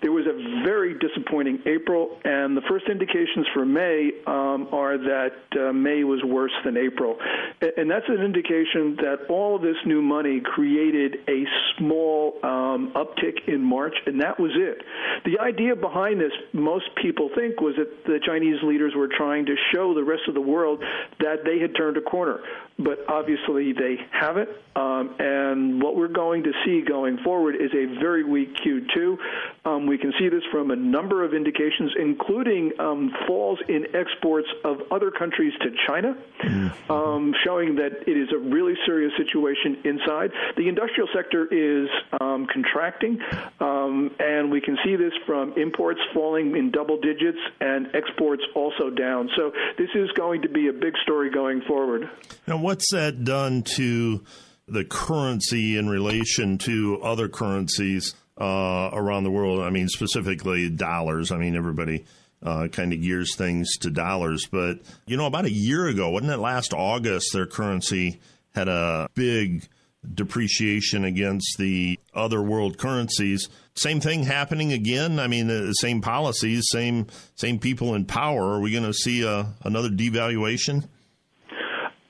There 0.00 0.12
was 0.12 0.26
a 0.26 0.64
very 0.64 0.98
disappointing 0.98 1.62
April, 1.66 2.18
and 2.24 2.56
the 2.56 2.62
first 2.68 2.86
indications 2.88 3.46
for 3.54 3.64
May 3.64 4.10
um, 4.26 4.68
are 4.72 4.98
that 4.98 5.34
uh, 5.58 5.72
May 5.72 6.04
was 6.04 6.22
worse 6.24 6.52
than 6.64 6.76
April, 6.76 7.16
and 7.60 7.90
that's 7.90 8.08
an 8.08 8.22
indication 8.22 8.96
that 8.96 9.26
all 9.28 9.56
of 9.56 9.62
this 9.62 9.76
new 9.86 10.02
money 10.02 10.40
created 10.40 11.16
a 11.28 11.44
small 11.78 12.38
um, 12.42 12.92
uptick 12.94 13.48
in 13.48 13.62
March, 13.62 13.94
and 14.06 14.20
that 14.20 14.38
was 14.38 14.52
it. 14.54 14.82
The 15.24 15.38
idea 15.40 15.76
behind 15.76 16.20
this, 16.20 16.32
most 16.52 16.86
people 17.00 17.30
think, 17.34 17.60
was 17.60 17.74
that 17.76 18.04
the 18.04 18.18
Chinese 18.24 18.62
leaders 18.62 18.92
were 18.96 19.08
trying 19.08 19.46
to 19.46 19.54
show 19.72 19.94
the 19.94 20.04
rest 20.04 20.22
of 20.28 20.34
the 20.34 20.40
world 20.40 20.82
that 21.20 21.44
they 21.44 21.58
had 21.62 21.74
turned 21.76 21.96
a 21.96 22.02
corner. 22.02 22.40
But 22.84 23.04
obviously 23.08 23.72
they 23.72 23.96
haven't. 24.10 24.48
Um, 24.74 25.14
and 25.18 25.82
what 25.82 25.96
we're 25.96 26.08
going 26.08 26.44
to 26.44 26.52
see 26.64 26.80
going 26.80 27.18
forward 27.18 27.56
is 27.56 27.70
a 27.74 28.00
very 28.00 28.24
weak 28.24 28.56
Q2. 28.56 29.16
Um, 29.66 29.86
we 29.86 29.98
can 29.98 30.12
see 30.18 30.28
this 30.28 30.42
from 30.50 30.70
a 30.70 30.76
number 30.76 31.22
of 31.24 31.34
indications, 31.34 31.92
including 31.98 32.72
um, 32.78 33.12
falls 33.26 33.58
in 33.68 33.94
exports 33.94 34.48
of 34.64 34.78
other 34.90 35.10
countries 35.10 35.52
to 35.60 35.70
China, 35.86 36.16
um, 36.88 37.34
showing 37.44 37.76
that 37.76 38.08
it 38.08 38.16
is 38.16 38.28
a 38.32 38.38
really 38.38 38.74
serious 38.86 39.12
situation 39.18 39.78
inside. 39.84 40.30
The 40.56 40.68
industrial 40.68 41.08
sector 41.14 41.46
is 41.52 41.88
um, 42.20 42.46
contracting, 42.50 43.20
um, 43.60 44.10
and 44.18 44.50
we 44.50 44.60
can 44.60 44.78
see 44.84 44.96
this 44.96 45.12
from 45.26 45.52
imports 45.58 46.00
falling 46.14 46.56
in 46.56 46.70
double 46.70 46.98
digits 46.98 47.38
and 47.60 47.94
exports 47.94 48.42
also 48.54 48.88
down. 48.88 49.28
So 49.36 49.52
this 49.76 49.90
is 49.94 50.10
going 50.12 50.42
to 50.42 50.48
be 50.48 50.68
a 50.68 50.72
big 50.72 50.94
story 51.02 51.30
going 51.30 51.60
forward. 51.62 52.08
Now, 52.46 52.56
what's 52.72 52.90
that 52.90 53.22
done 53.22 53.60
to 53.62 54.24
the 54.66 54.82
currency 54.82 55.76
in 55.76 55.90
relation 55.90 56.56
to 56.56 56.98
other 57.02 57.28
currencies 57.28 58.14
uh, 58.40 58.88
around 58.94 59.24
the 59.24 59.30
world? 59.30 59.60
I 59.60 59.68
mean, 59.68 59.88
specifically 59.88 60.70
dollars. 60.70 61.30
I 61.30 61.36
mean, 61.36 61.54
everybody 61.54 62.06
uh, 62.42 62.68
kind 62.68 62.94
of 62.94 63.02
gears 63.02 63.36
things 63.36 63.76
to 63.80 63.90
dollars. 63.90 64.46
But, 64.50 64.78
you 65.04 65.18
know, 65.18 65.26
about 65.26 65.44
a 65.44 65.50
year 65.50 65.86
ago, 65.86 66.08
wasn't 66.08 66.32
it 66.32 66.38
last 66.38 66.72
August, 66.72 67.34
their 67.34 67.44
currency 67.44 68.20
had 68.54 68.68
a 68.68 69.10
big 69.12 69.68
depreciation 70.14 71.04
against 71.04 71.58
the 71.58 72.00
other 72.14 72.40
world 72.40 72.78
currencies. 72.78 73.50
Same 73.74 74.00
thing 74.00 74.22
happening 74.22 74.72
again. 74.72 75.20
I 75.20 75.26
mean, 75.26 75.48
the 75.48 75.74
same 75.74 76.00
policies, 76.00 76.64
same 76.70 77.08
same 77.34 77.58
people 77.58 77.94
in 77.94 78.06
power. 78.06 78.54
Are 78.54 78.60
we 78.60 78.72
going 78.72 78.84
to 78.84 78.94
see 78.94 79.24
a, 79.24 79.52
another 79.62 79.90
devaluation? 79.90 80.88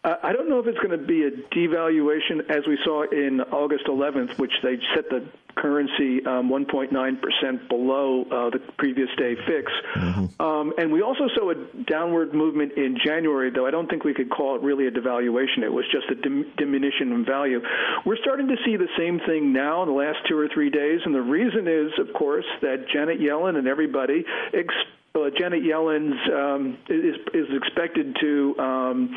Uh, 0.05 0.17
I 0.23 0.33
don't 0.33 0.42
if 0.63 0.69
it's 0.69 0.79
going 0.79 0.99
to 0.99 1.07
be 1.07 1.25
a 1.25 1.31
devaluation 1.55 2.49
as 2.49 2.67
we 2.67 2.79
saw 2.85 3.03
in 3.11 3.41
August 3.53 3.87
11th, 3.87 4.39
which 4.39 4.53
they 4.63 4.79
set 4.95 5.09
the 5.11 5.27
currency 5.55 6.25
um, 6.25 6.49
1.9% 6.49 7.69
below 7.69 8.23
uh, 8.23 8.51
the 8.51 8.59
previous 8.79 9.09
day 9.19 9.35
fix. 9.47 9.71
Mm-hmm. 9.95 10.43
Um, 10.43 10.73
and 10.79 10.91
we 10.91 11.03
also 11.03 11.29
saw 11.35 11.51
a 11.51 11.55
downward 11.85 12.33
movement 12.33 12.73
in 12.73 12.97
January, 13.05 13.51
though 13.51 13.67
I 13.67 13.71
don't 13.71 13.89
think 13.89 14.05
we 14.05 14.15
could 14.15 14.31
call 14.31 14.57
it 14.57 14.63
really 14.63 14.87
a 14.87 14.91
devaluation. 14.91 15.63
It 15.63 15.73
was 15.73 15.85
just 15.93 16.07
a 16.11 16.15
dim- 16.15 16.53
diminution 16.57 17.13
in 17.13 17.25
value. 17.25 17.61
We're 18.07 18.17
starting 18.17 18.49
to 18.49 18.57
see 18.65 18.77
the 18.77 18.89
same 18.97 19.21
thing 19.27 19.53
now 19.53 19.83
in 19.83 19.89
the 19.89 19.95
last 19.95 20.19
two 20.29 20.39
or 20.39 20.49
three 20.49 20.71
days, 20.71 21.01
and 21.05 21.15
the 21.15 21.23
reason 21.23 21.69
is, 21.69 21.93
of 21.99 22.15
course, 22.15 22.47
that 22.63 22.89
Janet 22.93 23.21
Yellen 23.21 23.59
and 23.59 23.67
everybody 23.67 24.25
expect 24.53 24.89
uh, 25.15 25.31
Janet 25.39 25.63
Yellen's 25.63 26.17
um, 26.33 26.79
is 26.89 27.17
is 27.35 27.47
expected 27.55 28.17
to 28.21 28.55
um, 28.59 29.15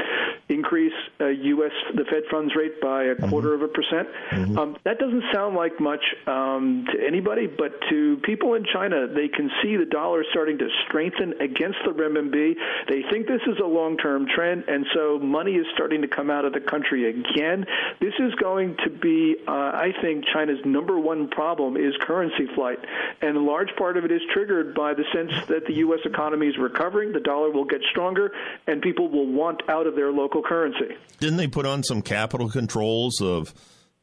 increase 0.49 0.93
uh, 1.21 1.27
U.S. 1.27 1.71
the 1.95 2.03
Fed 2.05 2.23
funds 2.29 2.53
rate 2.55 2.81
by 2.81 3.03
a 3.03 3.15
mm-hmm. 3.15 3.29
quarter 3.29 3.53
of 3.53 3.61
a 3.61 3.67
percent. 3.67 4.07
Mm-hmm. 4.31 4.57
Um, 4.57 4.77
that 4.83 4.99
doesn't 4.99 5.23
sound 5.33 5.55
like 5.55 5.79
much 5.79 6.03
um, 6.27 6.85
to 6.91 7.05
anybody, 7.05 7.47
but 7.47 7.71
to 7.89 8.17
people 8.23 8.55
in 8.55 8.65
China, 8.73 9.07
they 9.07 9.29
can 9.29 9.49
see 9.63 9.77
the 9.77 9.85
dollar 9.85 10.23
starting 10.31 10.57
to 10.57 10.67
strengthen 10.87 11.33
against 11.41 11.79
the 11.85 11.91
renminbi. 11.91 12.55
They 12.89 13.03
think 13.09 13.27
this 13.27 13.41
is 13.47 13.57
a 13.63 13.67
long-term 13.67 14.27
trend, 14.35 14.65
and 14.67 14.85
so 14.93 15.17
money 15.19 15.53
is 15.53 15.65
starting 15.73 16.01
to 16.01 16.07
come 16.07 16.29
out 16.29 16.43
of 16.43 16.51
the 16.51 16.59
country 16.59 17.09
again. 17.09 17.65
This 18.01 18.13
is 18.19 18.35
going 18.35 18.75
to 18.83 18.89
be, 18.89 19.37
uh, 19.47 19.51
I 19.51 19.93
think, 20.01 20.25
China's 20.33 20.59
number 20.65 20.99
one 20.99 21.29
problem 21.29 21.77
is 21.77 21.93
currency 22.01 22.47
flight, 22.53 22.79
and 23.21 23.37
a 23.37 23.41
large 23.41 23.69
part 23.77 23.95
of 23.95 24.03
it 24.03 24.11
is 24.11 24.21
triggered 24.33 24.75
by 24.75 24.93
the 24.93 25.05
sense 25.13 25.31
that 25.47 25.65
the 25.65 25.73
U.S. 25.73 25.84
economy 26.05 26.47
is 26.47 26.57
recovering, 26.57 27.11
the 27.11 27.19
dollar 27.19 27.51
will 27.51 27.65
get 27.65 27.81
stronger, 27.91 28.31
and 28.67 28.81
people 28.81 29.09
will 29.09 29.27
want 29.31 29.61
out 29.69 29.87
of 29.87 29.95
their 29.95 30.11
local 30.11 30.41
currency. 30.43 30.95
Didn't 31.19 31.37
they 31.37 31.47
put 31.47 31.65
on 31.65 31.83
some 31.83 32.01
capital 32.01 32.49
controls 32.49 33.21
of? 33.21 33.53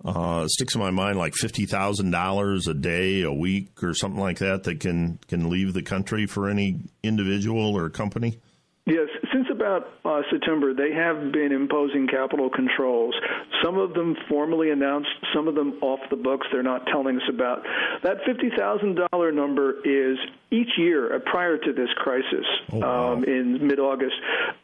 Uh, 0.04 0.48
sticks 0.48 0.74
in 0.74 0.80
my 0.80 0.90
mind 0.90 1.16
like 1.16 1.32
fifty 1.32 1.64
thousand 1.64 2.10
dollars 2.10 2.66
a 2.66 2.74
day, 2.74 3.22
a 3.22 3.32
week, 3.32 3.84
or 3.84 3.94
something 3.94 4.20
like 4.20 4.38
that 4.38 4.64
that 4.64 4.80
can 4.80 5.16
can 5.28 5.48
leave 5.48 5.74
the 5.74 5.82
country 5.82 6.26
for 6.26 6.48
any 6.48 6.80
individual 7.04 7.76
or 7.76 7.88
company. 7.88 8.40
Yes, 8.84 9.06
since 9.32 9.46
about 9.48 9.86
uh, 10.04 10.22
September, 10.28 10.74
they 10.74 10.92
have 10.92 11.30
been 11.30 11.52
imposing 11.52 12.08
capital 12.08 12.50
controls. 12.50 13.14
Some 13.62 13.78
of 13.78 13.94
them 13.94 14.16
formally 14.28 14.70
announced, 14.70 15.08
some 15.32 15.46
of 15.46 15.54
them 15.54 15.78
off 15.82 16.00
the 16.10 16.16
books. 16.16 16.48
They're 16.50 16.64
not 16.64 16.86
telling 16.86 17.16
us 17.16 17.28
about. 17.28 17.62
That 18.02 18.16
$50,000 18.26 19.34
number 19.34 19.74
is 19.84 20.18
each 20.52 20.68
year 20.76 21.16
uh, 21.16 21.18
prior 21.20 21.56
to 21.56 21.72
this 21.72 21.88
crisis 21.96 22.44
oh, 22.72 22.78
wow. 22.78 23.12
um, 23.14 23.24
in 23.24 23.66
mid 23.66 23.80
August. 23.80 24.14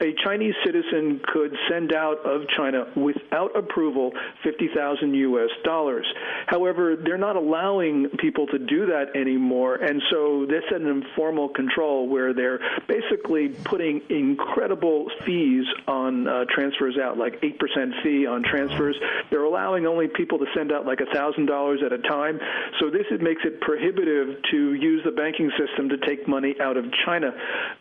A 0.00 0.12
Chinese 0.24 0.54
citizen 0.64 1.20
could 1.32 1.56
send 1.70 1.92
out 1.92 2.18
of 2.24 2.42
China 2.56 2.86
without 2.94 3.56
approval 3.56 4.12
50,000 4.44 5.14
U.S. 5.14 5.50
dollars. 5.64 6.06
However, 6.46 6.94
they're 6.96 7.18
not 7.18 7.36
allowing 7.36 8.10
people 8.18 8.46
to 8.48 8.58
do 8.58 8.86
that 8.86 9.16
anymore, 9.16 9.76
and 9.76 10.02
so 10.10 10.46
this 10.46 10.62
is 10.70 10.76
an 10.76 10.86
informal 10.86 11.48
control 11.48 12.08
where 12.08 12.34
they're 12.34 12.60
basically 12.86 13.48
putting 13.48 14.02
incredible 14.10 15.06
fees 15.24 15.64
on 15.86 16.28
uh, 16.28 16.44
transfers 16.50 16.98
out, 16.98 17.16
like 17.16 17.40
8% 17.40 18.02
fee 18.02 18.26
on 18.26 18.42
transfers. 18.42 18.96
They're 19.30 19.44
allowing 19.44 19.86
only 19.86 20.08
people 20.08 20.38
to 20.38 20.46
send 20.54 20.70
out 20.72 20.84
like 20.84 20.98
$1,000 20.98 21.82
at 21.84 21.92
a 21.92 21.98
time. 21.98 22.38
So 22.78 22.90
this 22.90 23.06
makes 23.20 23.42
it 23.44 23.60
prohibitive 23.60 24.36
to 24.50 24.74
use 24.74 25.02
the 25.04 25.12
banking 25.12 25.50
system 25.58 25.77
to 25.86 25.98
take 25.98 26.26
money 26.26 26.54
out 26.60 26.76
of 26.76 26.84
China. 27.04 27.28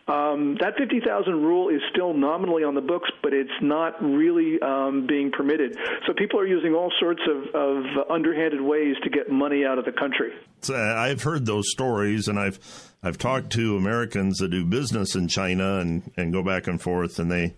Um, 0.06 0.56
that 0.60 0.76
50,000 0.76 1.32
rule 1.42 1.68
is 1.68 1.80
still 1.90 2.12
nominally 2.14 2.64
on 2.64 2.74
the 2.74 2.80
books, 2.80 3.10
but 3.22 3.32
it's 3.32 3.50
not 3.62 4.02
really 4.02 4.60
um, 4.60 5.06
being 5.06 5.30
permitted. 5.32 5.76
So 6.06 6.12
people 6.12 6.38
are 6.38 6.46
using 6.46 6.74
all 6.74 6.92
sorts 7.00 7.22
of, 7.28 7.54
of 7.54 7.84
underhanded 8.10 8.60
ways 8.60 8.96
to 9.02 9.10
get 9.10 9.30
money 9.30 9.64
out 9.64 9.78
of 9.78 9.84
the 9.84 9.92
country. 9.92 10.32
Uh, 10.68 10.74
I've 10.74 11.22
heard 11.22 11.46
those 11.46 11.70
stories, 11.70 12.28
and 12.28 12.38
I've 12.38 12.58
I've 13.02 13.16
talked 13.18 13.50
to 13.52 13.76
Americans 13.76 14.38
that 14.38 14.50
do 14.50 14.64
business 14.64 15.14
in 15.14 15.28
China 15.28 15.78
and, 15.78 16.10
and 16.16 16.32
go 16.32 16.42
back 16.42 16.66
and 16.66 16.82
forth, 16.82 17.18
and 17.18 17.30
they 17.30 17.54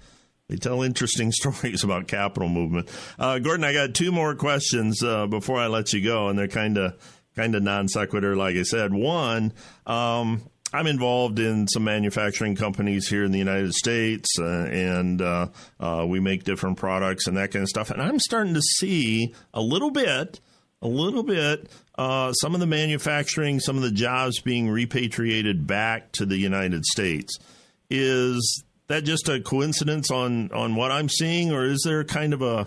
they 0.49 0.57
tell 0.57 0.83
interesting 0.83 1.31
stories 1.33 1.85
about 1.85 2.09
capital 2.09 2.49
movement. 2.49 2.91
Uh, 3.19 3.39
Gordon, 3.39 3.65
I 3.65 3.73
got 3.73 3.95
two 3.95 4.13
more 4.13 4.35
questions 4.35 5.03
uh, 5.03 5.27
before 5.27 5.59
I 5.59 5.69
let 5.69 5.93
you 5.93 6.03
go, 6.03 6.29
and 6.29 6.39
they're 6.39 6.49
kind 6.49 6.77
of 6.77 7.20
kind 7.41 7.55
of 7.55 7.63
non 7.63 7.89
sequitur, 7.89 8.37
like 8.37 8.57
I 8.57 8.63
said. 8.63 8.93
One, 8.93 9.53
um, 9.87 10.43
I'm 10.73 10.87
involved 10.87 11.39
in 11.39 11.67
some 11.69 11.85
manufacturing 11.85 12.55
companies 12.55 13.09
here 13.09 13.25
in 13.25 13.33
the 13.33 13.39
United 13.39 13.73
States, 13.73 14.29
uh, 14.39 14.69
and 14.71 15.23
uh, 15.23 15.49
uh, 15.81 16.05
we 16.07 16.21
make 16.21 16.45
different 16.45 16.77
products 16.77 17.27
and 17.27 17.37
that 17.39 17.51
kind 17.51 17.63
of 17.63 17.69
stuff. 17.69 17.91
And 17.91 18.03
I'm 18.03 18.19
starting 18.19 18.55
to 18.55 18.61
see 18.61 19.35
a 19.55 19.63
little 19.63 19.91
bit, 19.91 20.41
a 20.83 20.89
little 20.89 21.23
bit 21.23 21.71
uh, 21.97 22.33
some 22.35 22.55
of 22.55 22.61
the 22.61 22.67
manufacturing, 22.67 23.59
some 23.59 23.77
of 23.77 23.83
the 23.83 23.91
jobs 23.91 24.41
being 24.41 24.69
repatriated 24.69 25.67
back 25.67 26.13
to 26.13 26.27
the 26.27 26.37
United 26.37 26.85
States. 26.85 27.39
Is 27.89 28.65
that 28.89 29.05
just 29.05 29.29
a 29.29 29.41
coincidence 29.41 30.11
on 30.11 30.53
on 30.53 30.77
what 30.77 30.93
I'm 30.93 31.09
seeing, 31.09 31.53
or 31.53 31.65
is 31.65 31.83
there 31.85 32.05
kind 32.05 32.35
of 32.35 32.43
a 32.43 32.67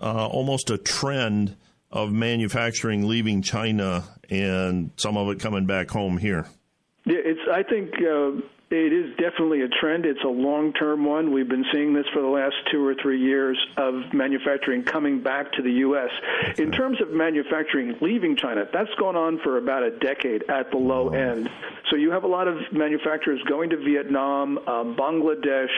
uh, 0.00 0.26
almost 0.26 0.70
a 0.70 0.78
trend 0.78 1.56
of 1.90 2.12
manufacturing 2.12 3.08
leaving 3.08 3.42
China 3.42 4.04
and 4.30 4.90
some 4.96 5.16
of 5.16 5.28
it 5.28 5.40
coming 5.40 5.66
back 5.66 5.90
home 5.90 6.18
here? 6.18 6.46
Yeah, 7.04 7.18
it's. 7.24 7.40
I 7.50 7.62
think. 7.62 7.94
Uh 7.94 8.42
it 8.70 8.92
is 8.92 9.16
definitely 9.16 9.62
a 9.62 9.68
trend. 9.68 10.04
It's 10.04 10.22
a 10.24 10.28
long 10.28 10.72
term 10.74 11.04
one. 11.04 11.32
We've 11.32 11.48
been 11.48 11.64
seeing 11.72 11.94
this 11.94 12.04
for 12.12 12.20
the 12.20 12.28
last 12.28 12.54
two 12.70 12.86
or 12.86 12.94
three 12.94 13.20
years 13.20 13.58
of 13.76 14.12
manufacturing 14.12 14.82
coming 14.82 15.22
back 15.22 15.52
to 15.52 15.62
the 15.62 15.72
U.S. 15.72 16.10
In 16.58 16.70
terms 16.70 17.00
of 17.00 17.10
manufacturing 17.10 17.96
leaving 18.02 18.36
China, 18.36 18.68
that's 18.70 18.90
gone 18.98 19.16
on 19.16 19.38
for 19.42 19.56
about 19.56 19.84
a 19.84 19.90
decade 19.98 20.44
at 20.50 20.70
the 20.70 20.76
low 20.76 21.08
end. 21.08 21.48
So 21.90 21.96
you 21.96 22.10
have 22.10 22.24
a 22.24 22.28
lot 22.28 22.48
of 22.48 22.56
manufacturers 22.70 23.40
going 23.48 23.70
to 23.70 23.78
Vietnam, 23.78 24.58
um, 24.58 24.96
Bangladesh, 24.96 25.72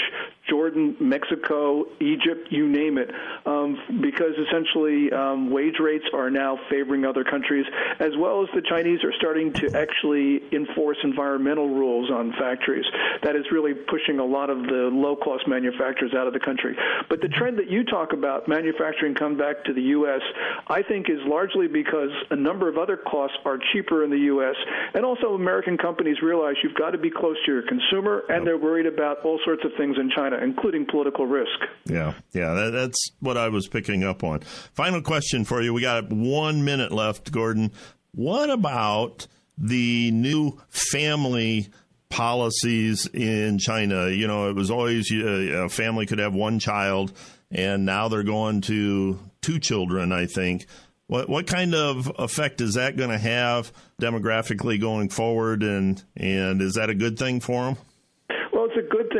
Jordan, 0.48 0.96
Mexico, 0.98 1.84
Egypt, 2.00 2.48
you 2.50 2.68
name 2.68 2.98
it, 2.98 3.10
um, 3.46 4.00
because 4.00 4.32
essentially 4.48 5.12
um, 5.12 5.50
wage 5.50 5.78
rates 5.78 6.06
are 6.12 6.30
now 6.30 6.58
favoring 6.68 7.04
other 7.04 7.22
countries, 7.22 7.66
as 8.00 8.10
well 8.18 8.42
as 8.42 8.48
the 8.54 8.62
Chinese 8.62 9.04
are 9.04 9.12
starting 9.12 9.52
to 9.52 9.78
actually 9.78 10.42
enforce 10.52 10.96
environmental 11.04 11.68
rules 11.68 12.10
on 12.10 12.32
factories. 12.32 12.79
That 13.22 13.36
is 13.36 13.44
really 13.52 13.74
pushing 13.74 14.18
a 14.18 14.24
lot 14.24 14.50
of 14.50 14.62
the 14.62 14.90
low 14.92 15.16
cost 15.16 15.46
manufacturers 15.46 16.12
out 16.14 16.26
of 16.26 16.32
the 16.32 16.40
country. 16.40 16.76
But 17.08 17.20
the 17.20 17.28
trend 17.28 17.58
that 17.58 17.70
you 17.70 17.84
talk 17.84 18.12
about, 18.12 18.48
manufacturing 18.48 19.14
come 19.14 19.36
back 19.36 19.64
to 19.64 19.72
the 19.72 19.82
U.S., 19.98 20.20
I 20.68 20.82
think 20.82 21.08
is 21.08 21.20
largely 21.26 21.68
because 21.68 22.10
a 22.30 22.36
number 22.36 22.68
of 22.68 22.78
other 22.78 22.96
costs 22.96 23.36
are 23.44 23.58
cheaper 23.72 24.04
in 24.04 24.10
the 24.10 24.24
U.S., 24.34 24.56
and 24.94 25.04
also 25.04 25.34
American 25.34 25.76
companies 25.76 26.16
realize 26.22 26.56
you've 26.62 26.74
got 26.74 26.90
to 26.90 26.98
be 26.98 27.10
close 27.10 27.36
to 27.46 27.52
your 27.52 27.62
consumer, 27.62 28.24
and 28.28 28.46
they're 28.46 28.58
worried 28.58 28.86
about 28.86 29.24
all 29.24 29.38
sorts 29.44 29.64
of 29.64 29.70
things 29.76 29.96
in 29.98 30.10
China 30.10 30.38
including 30.42 30.86
political 30.86 31.26
risk. 31.26 31.58
Yeah, 31.84 32.14
yeah, 32.32 32.54
that, 32.54 32.70
that's 32.70 33.10
what 33.20 33.36
I 33.36 33.48
was 33.48 33.68
picking 33.68 34.04
up 34.04 34.24
on. 34.24 34.40
Final 34.74 35.02
question 35.02 35.44
for 35.44 35.62
you. 35.62 35.72
We 35.72 35.82
got 35.82 36.10
one 36.10 36.64
minute 36.64 36.92
left, 36.92 37.32
Gordon. 37.32 37.72
What 38.12 38.50
about 38.50 39.26
the 39.56 40.10
new 40.10 40.60
family 40.68 41.68
policies 42.10 43.06
in 43.06 43.58
China? 43.58 44.08
You 44.10 44.26
know, 44.26 44.50
it 44.50 44.54
was 44.56 44.70
always 44.70 45.10
uh, 45.10 45.64
a 45.64 45.68
family 45.68 46.06
could 46.06 46.18
have 46.18 46.34
one 46.34 46.58
child. 46.58 47.12
and 47.50 47.84
now 47.84 48.08
they're 48.08 48.22
going 48.22 48.60
to 48.62 49.18
two 49.40 49.58
children, 49.58 50.12
I 50.12 50.26
think. 50.26 50.66
What 51.06 51.28
what 51.28 51.46
kind 51.48 51.74
of 51.74 52.12
effect 52.18 52.60
is 52.60 52.74
that 52.74 52.96
going 52.96 53.10
to 53.10 53.18
have 53.18 53.72
demographically 54.00 54.80
going 54.80 55.08
forward, 55.08 55.62
and 55.64 56.02
and 56.16 56.62
is 56.62 56.74
that 56.74 56.90
a 56.90 56.94
good 56.94 57.18
thing 57.18 57.40
for 57.40 57.64
them? 57.64 57.76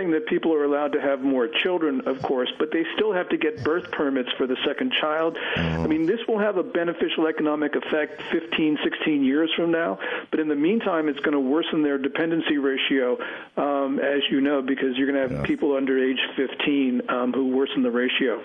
Well, 0.00 0.08
it's 0.08 0.12
a 0.12 0.12
good 0.12 0.12
thing 0.12 0.12
that 0.12 0.26
people 0.26 0.54
are 0.54 0.64
allowed 0.64 0.92
to 0.92 1.00
have 1.00 1.20
more 1.20 1.48
children, 1.62 2.02
of 2.06 2.22
course, 2.22 2.50
but 2.58 2.70
they 2.72 2.84
still 2.94 3.12
have 3.12 3.28
to 3.30 3.36
get 3.36 3.62
birth 3.62 3.90
permits 3.90 4.30
for 4.36 4.46
the 4.46 4.56
second 4.66 4.92
child. 4.92 5.36
I 5.56 5.86
mean, 5.86 6.06
this 6.06 6.20
will 6.26 6.38
have 6.38 6.56
a 6.56 6.62
beneficial 6.62 7.26
economic 7.26 7.74
effect 7.74 8.22
15, 8.32 8.78
16 8.82 9.24
years 9.24 9.50
from 9.56 9.70
now, 9.70 9.98
but 10.30 10.40
in 10.40 10.48
the 10.48 10.54
meantime, 10.54 11.08
it's 11.08 11.20
going 11.20 11.32
to 11.32 11.40
worsen 11.40 11.82
their 11.82 11.98
dependency 11.98 12.58
ratio, 12.58 13.18
um, 13.56 13.98
as 13.98 14.22
you 14.30 14.40
know, 14.40 14.62
because 14.62 14.96
you're 14.96 15.10
going 15.10 15.28
to 15.28 15.36
have 15.36 15.44
people 15.44 15.76
under 15.76 16.02
age 16.02 16.18
15 16.36 17.02
um, 17.08 17.32
who 17.32 17.48
worsen 17.48 17.82
the 17.82 17.90
ratio. 17.90 18.42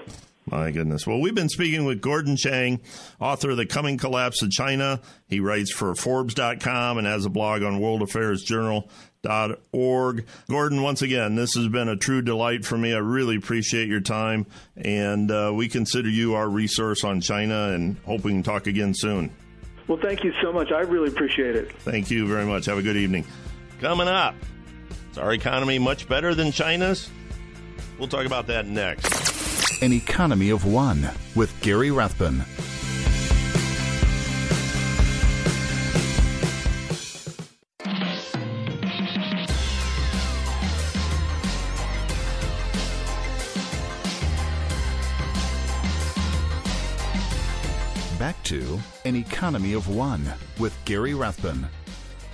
My 0.47 0.69
goodness. 0.69 1.07
Well, 1.07 1.19
we've 1.19 1.33
been 1.33 1.49
speaking 1.49 1.85
with 1.85 2.01
Gordon 2.01 2.37
Chang, 2.37 2.79
author 3.19 3.51
of 3.51 3.57
The 3.57 3.65
Coming 3.65 3.97
Collapse 3.97 4.43
of 4.43 4.51
China. 4.51 5.01
He 5.27 5.39
writes 5.39 5.71
for 5.71 5.95
Forbes.com 5.95 6.99
and 6.99 7.07
has 7.07 7.25
a 7.25 7.29
blog 7.29 7.63
on 7.63 7.79
World 7.79 8.03
Affairs 8.03 8.43
Journal. 8.43 8.87
Dot 9.25 9.59
org. 9.71 10.23
Gordon, 10.47 10.83
once 10.83 11.01
again, 11.01 11.33
this 11.33 11.55
has 11.55 11.67
been 11.67 11.89
a 11.89 11.95
true 11.95 12.21
delight 12.21 12.63
for 12.63 12.77
me. 12.77 12.93
I 12.93 12.99
really 12.99 13.37
appreciate 13.37 13.87
your 13.87 13.99
time, 13.99 14.45
and 14.77 15.31
uh, 15.31 15.51
we 15.51 15.67
consider 15.67 16.09
you 16.09 16.35
our 16.35 16.47
resource 16.47 17.03
on 17.03 17.21
China 17.21 17.69
and 17.69 17.97
hope 18.05 18.23
we 18.23 18.33
can 18.33 18.43
talk 18.43 18.67
again 18.67 18.93
soon. 18.93 19.31
Well, 19.87 19.97
thank 19.97 20.23
you 20.23 20.31
so 20.43 20.53
much. 20.53 20.71
I 20.71 20.81
really 20.81 21.07
appreciate 21.07 21.55
it. 21.55 21.71
Thank 21.71 22.11
you 22.11 22.27
very 22.27 22.45
much. 22.45 22.65
Have 22.65 22.77
a 22.77 22.83
good 22.83 22.97
evening. 22.97 23.25
Coming 23.81 24.07
up, 24.07 24.35
is 25.11 25.17
our 25.17 25.33
economy 25.33 25.79
much 25.79 26.07
better 26.07 26.35
than 26.35 26.51
China's? 26.51 27.09
We'll 27.97 28.07
talk 28.07 28.27
about 28.27 28.45
that 28.45 28.67
next. 28.67 29.81
An 29.81 29.91
Economy 29.91 30.51
of 30.51 30.65
One 30.65 31.09
with 31.33 31.51
Gary 31.61 31.89
Rathbun. 31.89 32.45
An 49.05 49.15
Economy 49.15 49.73
of 49.73 49.87
One 49.87 50.25
with 50.59 50.77
Gary 50.85 51.13
Rathbun. 51.13 51.67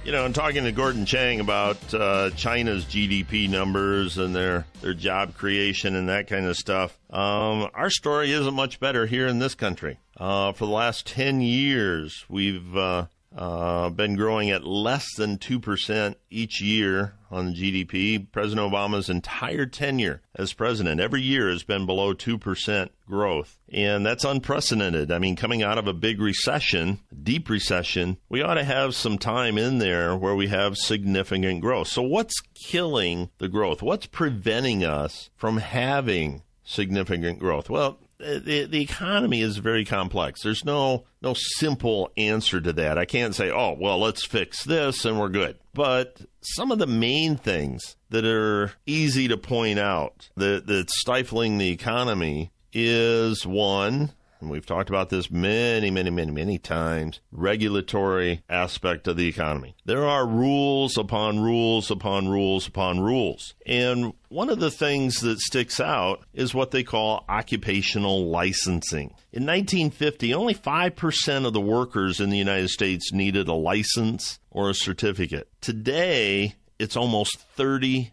You 0.03 0.11
know, 0.11 0.25
I'm 0.25 0.33
talking 0.33 0.63
to 0.63 0.71
Gordon 0.71 1.05
Chang 1.05 1.39
about 1.39 1.93
uh, 1.93 2.31
China's 2.31 2.85
GDP 2.85 3.47
numbers 3.47 4.17
and 4.17 4.35
their, 4.35 4.65
their 4.81 4.95
job 4.95 5.35
creation 5.35 5.95
and 5.95 6.09
that 6.09 6.25
kind 6.27 6.47
of 6.47 6.57
stuff. 6.57 6.97
Um, 7.11 7.69
our 7.75 7.91
story 7.91 8.31
isn't 8.31 8.53
much 8.55 8.79
better 8.79 9.05
here 9.05 9.27
in 9.27 9.37
this 9.37 9.53
country. 9.53 9.99
Uh, 10.17 10.53
for 10.53 10.65
the 10.65 10.71
last 10.71 11.05
10 11.05 11.41
years, 11.41 12.25
we've 12.27 12.75
uh, 12.75 13.05
uh, 13.35 13.89
been 13.89 14.15
growing 14.15 14.49
at 14.49 14.63
less 14.63 15.05
than 15.15 15.37
2% 15.37 16.15
each 16.29 16.61
year 16.61 17.13
on 17.29 17.53
GDP. 17.53 18.29
President 18.31 18.71
Obama's 18.71 19.09
entire 19.09 19.65
tenure 19.65 20.21
as 20.35 20.53
president, 20.53 20.99
every 20.99 21.21
year 21.21 21.49
has 21.49 21.63
been 21.63 21.85
below 21.85 22.13
2% 22.13 22.89
growth. 23.07 23.57
And 23.71 24.05
that's 24.05 24.25
unprecedented. 24.25 25.11
I 25.11 25.19
mean, 25.19 25.35
coming 25.35 25.63
out 25.63 25.77
of 25.77 25.87
a 25.87 25.93
big 25.93 26.19
recession, 26.19 26.99
deep 27.23 27.49
recession, 27.49 28.17
we 28.27 28.41
ought 28.41 28.55
to 28.55 28.63
have 28.63 28.95
some 28.95 29.17
time 29.17 29.57
in 29.57 29.77
there 29.77 30.15
where 30.15 30.35
we 30.35 30.47
have 30.47 30.77
significant 30.77 31.61
growth. 31.61 31.87
So, 31.87 32.01
what's 32.01 32.41
killing 32.67 33.29
the 33.37 33.47
growth? 33.47 33.81
What's 33.81 34.07
preventing 34.07 34.83
us 34.83 35.29
from 35.35 35.57
having 35.57 36.43
significant 36.63 37.39
growth? 37.39 37.69
Well, 37.69 37.99
Uh, 38.21 38.39
the, 38.43 38.65
the 38.65 38.81
economy 38.81 39.41
is 39.41 39.57
very 39.57 39.85
complex. 39.85 40.41
There's 40.43 40.65
no 40.65 41.05
no 41.21 41.33
simple 41.35 42.11
answer 42.17 42.59
to 42.61 42.73
that. 42.73 42.97
I 42.97 43.05
can't 43.05 43.35
say, 43.35 43.51
oh, 43.51 43.75
well, 43.79 43.99
let's 43.99 44.25
fix 44.25 44.63
this 44.63 45.05
and 45.05 45.19
we're 45.19 45.29
good. 45.29 45.57
But 45.73 46.21
some 46.41 46.71
of 46.71 46.79
the 46.79 46.87
main 46.87 47.37
things 47.37 47.95
that 48.09 48.25
are 48.25 48.73
easy 48.85 49.27
to 49.27 49.37
point 49.37 49.79
out 49.79 50.29
that 50.35 50.67
that's 50.67 50.99
stifling 50.99 51.57
the 51.57 51.69
economy 51.69 52.51
is 52.73 53.45
one, 53.45 54.11
and 54.41 54.49
we've 54.49 54.65
talked 54.65 54.89
about 54.89 55.09
this 55.09 55.29
many, 55.29 55.91
many, 55.91 56.09
many, 56.09 56.31
many 56.31 56.57
times, 56.57 57.19
regulatory 57.31 58.43
aspect 58.49 59.07
of 59.07 59.15
the 59.15 59.27
economy. 59.27 59.75
There 59.85 60.05
are 60.05 60.27
rules 60.27 60.97
upon 60.97 61.39
rules 61.39 61.91
upon 61.91 62.27
rules 62.27 62.67
upon 62.67 62.99
rules. 62.99 63.53
And 63.65 64.13
one 64.29 64.49
of 64.49 64.59
the 64.59 64.71
things 64.71 65.21
that 65.21 65.39
sticks 65.39 65.79
out 65.79 66.25
is 66.33 66.53
what 66.53 66.71
they 66.71 66.83
call 66.83 67.23
occupational 67.29 68.27
licensing. 68.29 69.13
In 69.31 69.45
1950, 69.45 70.33
only 70.33 70.55
5% 70.55 71.45
of 71.45 71.53
the 71.53 71.61
workers 71.61 72.19
in 72.19 72.29
the 72.29 72.37
United 72.37 72.69
States 72.69 73.13
needed 73.13 73.47
a 73.47 73.53
license 73.53 74.39
or 74.49 74.69
a 74.69 74.75
certificate. 74.75 75.49
Today, 75.61 76.55
it's 76.79 76.97
almost 76.97 77.37
30%. 77.57 78.11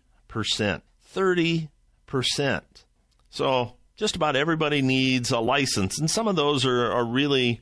30%. 1.14 2.62
So, 3.30 3.77
just 3.98 4.16
about 4.16 4.36
everybody 4.36 4.80
needs 4.80 5.32
a 5.32 5.40
license, 5.40 5.98
and 5.98 6.10
some 6.10 6.28
of 6.28 6.36
those 6.36 6.64
are, 6.64 6.90
are 6.90 7.04
really, 7.04 7.60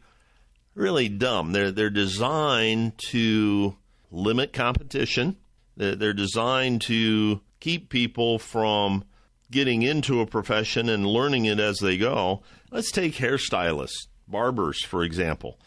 really 0.74 1.08
dumb. 1.08 1.52
They're 1.52 1.72
they're 1.72 1.90
designed 1.90 2.92
to 3.10 3.74
limit 4.12 4.52
competition. 4.52 5.36
They're, 5.76 5.96
they're 5.96 6.12
designed 6.12 6.82
to 6.82 7.40
keep 7.58 7.88
people 7.88 8.38
from 8.38 9.04
getting 9.50 9.82
into 9.82 10.20
a 10.20 10.26
profession 10.26 10.88
and 10.88 11.06
learning 11.06 11.46
it 11.46 11.58
as 11.58 11.78
they 11.78 11.96
go. 11.96 12.42
Let's 12.70 12.90
take 12.90 13.14
hairstylists, 13.14 14.06
barbers, 14.28 14.84
for 14.84 15.02
example. 15.02 15.58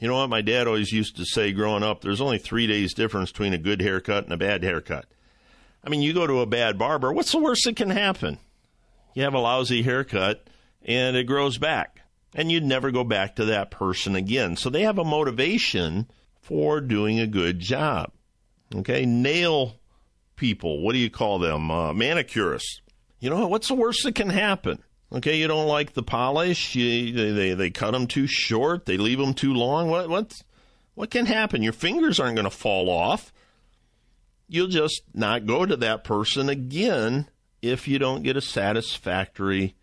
You 0.00 0.08
know 0.08 0.16
what 0.16 0.28
my 0.28 0.42
dad 0.42 0.66
always 0.66 0.92
used 0.92 1.16
to 1.16 1.24
say 1.24 1.52
growing 1.52 1.82
up? 1.82 2.02
There's 2.02 2.20
only 2.20 2.38
three 2.38 2.66
days 2.66 2.92
difference 2.92 3.30
between 3.30 3.54
a 3.54 3.58
good 3.58 3.80
haircut 3.80 4.24
and 4.24 4.32
a 4.32 4.36
bad 4.36 4.62
haircut. 4.62 5.06
I 5.82 5.88
mean, 5.88 6.02
you 6.02 6.12
go 6.12 6.26
to 6.26 6.40
a 6.40 6.46
bad 6.46 6.76
barber, 6.76 7.12
what's 7.12 7.32
the 7.32 7.38
worst 7.38 7.64
that 7.64 7.76
can 7.76 7.90
happen? 7.90 8.38
You 9.14 9.22
have 9.22 9.34
a 9.34 9.38
lousy 9.38 9.82
haircut 9.82 10.48
and 10.84 11.16
it 11.16 11.24
grows 11.24 11.58
back. 11.58 12.00
And 12.34 12.50
you'd 12.50 12.64
never 12.64 12.90
go 12.90 13.04
back 13.04 13.36
to 13.36 13.44
that 13.46 13.70
person 13.70 14.16
again. 14.16 14.56
So 14.56 14.68
they 14.68 14.82
have 14.82 14.98
a 14.98 15.04
motivation 15.04 16.08
for 16.42 16.80
doing 16.80 17.20
a 17.20 17.26
good 17.28 17.60
job. 17.60 18.10
Okay, 18.74 19.06
nail 19.06 19.76
people, 20.36 20.82
what 20.82 20.92
do 20.92 20.98
you 20.98 21.10
call 21.10 21.38
them? 21.38 21.70
Uh, 21.70 21.92
manicurists. 21.92 22.80
You 23.20 23.30
know, 23.30 23.46
what's 23.46 23.68
the 23.68 23.74
worst 23.74 24.02
that 24.02 24.16
can 24.16 24.30
happen? 24.30 24.82
Okay, 25.12 25.36
you 25.36 25.46
don't 25.46 25.68
like 25.68 25.92
the 25.92 26.02
polish, 26.02 26.74
you, 26.74 27.12
they, 27.12 27.30
they, 27.30 27.54
they 27.54 27.70
cut 27.70 27.92
them 27.92 28.08
too 28.08 28.26
short, 28.26 28.84
they 28.84 28.96
leave 28.96 29.18
them 29.18 29.32
too 29.32 29.54
long. 29.54 29.88
What, 29.88 30.08
what, 30.08 30.42
what 30.94 31.10
can 31.10 31.26
happen? 31.26 31.62
Your 31.62 31.72
fingers 31.72 32.18
aren't 32.18 32.34
going 32.34 32.44
to 32.44 32.50
fall 32.50 32.90
off. 32.90 33.32
You'll 34.48 34.66
just 34.66 35.02
not 35.14 35.46
go 35.46 35.64
to 35.64 35.76
that 35.76 36.02
person 36.02 36.48
again 36.48 37.28
if 37.64 37.88
you 37.88 37.98
don't 37.98 38.22
get 38.22 38.36
a 38.36 38.40
satisfactory 38.40 39.74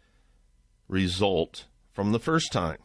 result 0.87 1.65
from 1.91 2.11
the 2.11 2.19
first 2.19 2.51
time. 2.51 2.77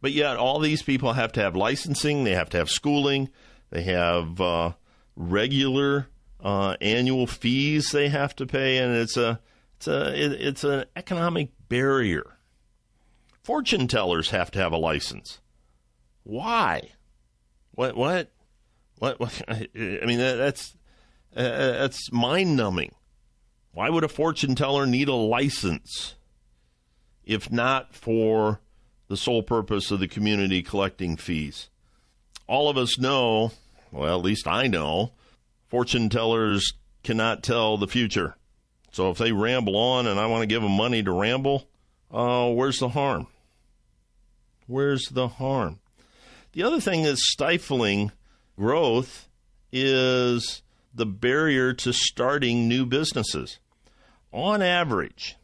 But 0.00 0.12
yet, 0.12 0.36
all 0.36 0.58
these 0.58 0.82
people 0.82 1.14
have 1.14 1.32
to 1.32 1.40
have 1.40 1.56
licensing, 1.56 2.24
they 2.24 2.34
have 2.34 2.50
to 2.50 2.58
have 2.58 2.68
schooling, 2.68 3.30
they 3.70 3.82
have 3.82 4.40
uh, 4.40 4.72
regular 5.16 6.08
uh, 6.42 6.76
annual 6.80 7.26
fees 7.26 7.90
they 7.90 8.08
have 8.08 8.36
to 8.36 8.46
pay, 8.46 8.78
and 8.78 8.94
it's 8.94 9.16
a 9.16 9.40
it's 9.76 9.88
a 9.88 10.48
it's 10.48 10.64
an 10.64 10.84
economic 10.94 11.50
barrier. 11.68 12.36
Fortune 13.42 13.88
tellers 13.88 14.30
have 14.30 14.50
to 14.50 14.58
have 14.58 14.72
a 14.72 14.76
license. 14.76 15.40
Why? 16.24 16.90
What 17.72 17.96
what 17.96 18.30
what? 18.98 19.20
what 19.20 19.42
I 19.48 19.68
mean, 20.04 20.18
that's 20.18 20.76
uh, 21.36 21.42
that's 21.42 22.12
mind 22.12 22.56
numbing. 22.56 22.94
Why 23.74 23.90
would 23.90 24.04
a 24.04 24.08
fortune 24.08 24.54
teller 24.54 24.86
need 24.86 25.08
a 25.08 25.14
license 25.14 26.14
if 27.24 27.50
not 27.50 27.92
for 27.92 28.60
the 29.08 29.16
sole 29.16 29.42
purpose 29.42 29.90
of 29.90 29.98
the 29.98 30.06
community 30.06 30.62
collecting 30.62 31.16
fees? 31.16 31.70
All 32.46 32.68
of 32.68 32.78
us 32.78 32.98
know, 33.00 33.50
well, 33.90 34.16
at 34.16 34.24
least 34.24 34.46
I 34.46 34.68
know, 34.68 35.10
fortune 35.66 36.08
tellers 36.08 36.74
cannot 37.02 37.42
tell 37.42 37.76
the 37.76 37.88
future. 37.88 38.36
So 38.92 39.10
if 39.10 39.18
they 39.18 39.32
ramble 39.32 39.76
on 39.76 40.06
and 40.06 40.20
I 40.20 40.26
want 40.26 40.42
to 40.42 40.46
give 40.46 40.62
them 40.62 40.76
money 40.76 41.02
to 41.02 41.10
ramble, 41.10 41.66
uh, 42.12 42.48
where's 42.50 42.78
the 42.78 42.90
harm? 42.90 43.26
Where's 44.68 45.08
the 45.08 45.26
harm? 45.26 45.80
The 46.52 46.62
other 46.62 46.80
thing 46.80 47.02
that's 47.02 47.28
stifling 47.32 48.12
growth 48.56 49.28
is 49.72 50.62
the 50.94 51.06
barrier 51.06 51.72
to 51.72 51.92
starting 51.92 52.68
new 52.68 52.86
businesses 52.86 53.58
on 54.34 54.60
average, 54.60 55.36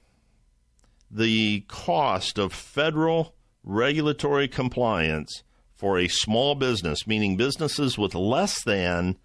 the 1.11 1.65
cost 1.69 2.39
of 2.39 2.53
federal 2.53 3.35
regulatory 3.63 4.49
compliance 4.49 5.45
for 5.75 5.99
a 5.99 6.09
small 6.09 6.57
business, 6.57 7.07
meaning 7.07 7.37
businesses 7.37 7.97
with 7.97 8.15
less 8.15 8.63
than 8.65 9.17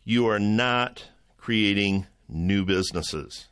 you 0.05 0.27
are 0.29 0.41
not 0.41 1.05
creating 1.37 2.07
new 2.29 2.64
businesses. 2.64 3.49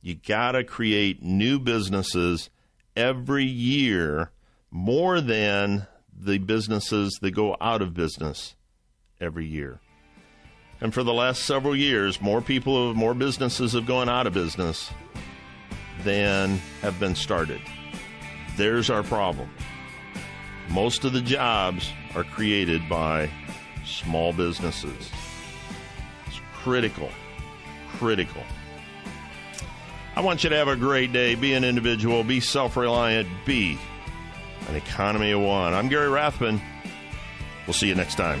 You 0.00 0.14
got 0.14 0.52
to 0.52 0.64
create 0.64 1.22
new 1.22 1.58
businesses 1.58 2.50
every 2.96 3.44
year 3.44 4.30
more 4.70 5.20
than 5.20 5.86
the 6.16 6.38
businesses 6.38 7.18
that 7.20 7.30
go 7.30 7.56
out 7.60 7.82
of 7.82 7.94
business 7.94 8.54
every 9.20 9.46
year. 9.46 9.80
And 10.80 10.94
for 10.94 11.02
the 11.02 11.12
last 11.12 11.42
several 11.42 11.74
years, 11.74 12.20
more 12.20 12.40
people, 12.40 12.94
more 12.94 13.14
businesses 13.14 13.72
have 13.72 13.86
gone 13.86 14.08
out 14.08 14.26
of 14.26 14.32
business 14.32 14.90
than 16.04 16.58
have 16.82 17.00
been 17.00 17.16
started. 17.16 17.60
There's 18.58 18.90
our 18.90 19.04
problem. 19.04 19.48
Most 20.68 21.04
of 21.04 21.12
the 21.12 21.20
jobs 21.20 21.92
are 22.16 22.24
created 22.24 22.88
by 22.88 23.30
small 23.86 24.32
businesses. 24.32 25.12
It's 26.26 26.40
critical, 26.54 27.08
critical. 27.98 28.42
I 30.16 30.22
want 30.22 30.42
you 30.42 30.50
to 30.50 30.56
have 30.56 30.66
a 30.66 30.74
great 30.74 31.12
day. 31.12 31.36
Be 31.36 31.54
an 31.54 31.62
individual, 31.62 32.24
be 32.24 32.40
self 32.40 32.76
reliant, 32.76 33.28
be 33.46 33.78
an 34.68 34.74
economy 34.74 35.30
of 35.30 35.40
one. 35.40 35.72
I'm 35.72 35.88
Gary 35.88 36.08
Rathbun. 36.08 36.60
We'll 37.64 37.74
see 37.74 37.86
you 37.86 37.94
next 37.94 38.16
time. 38.16 38.40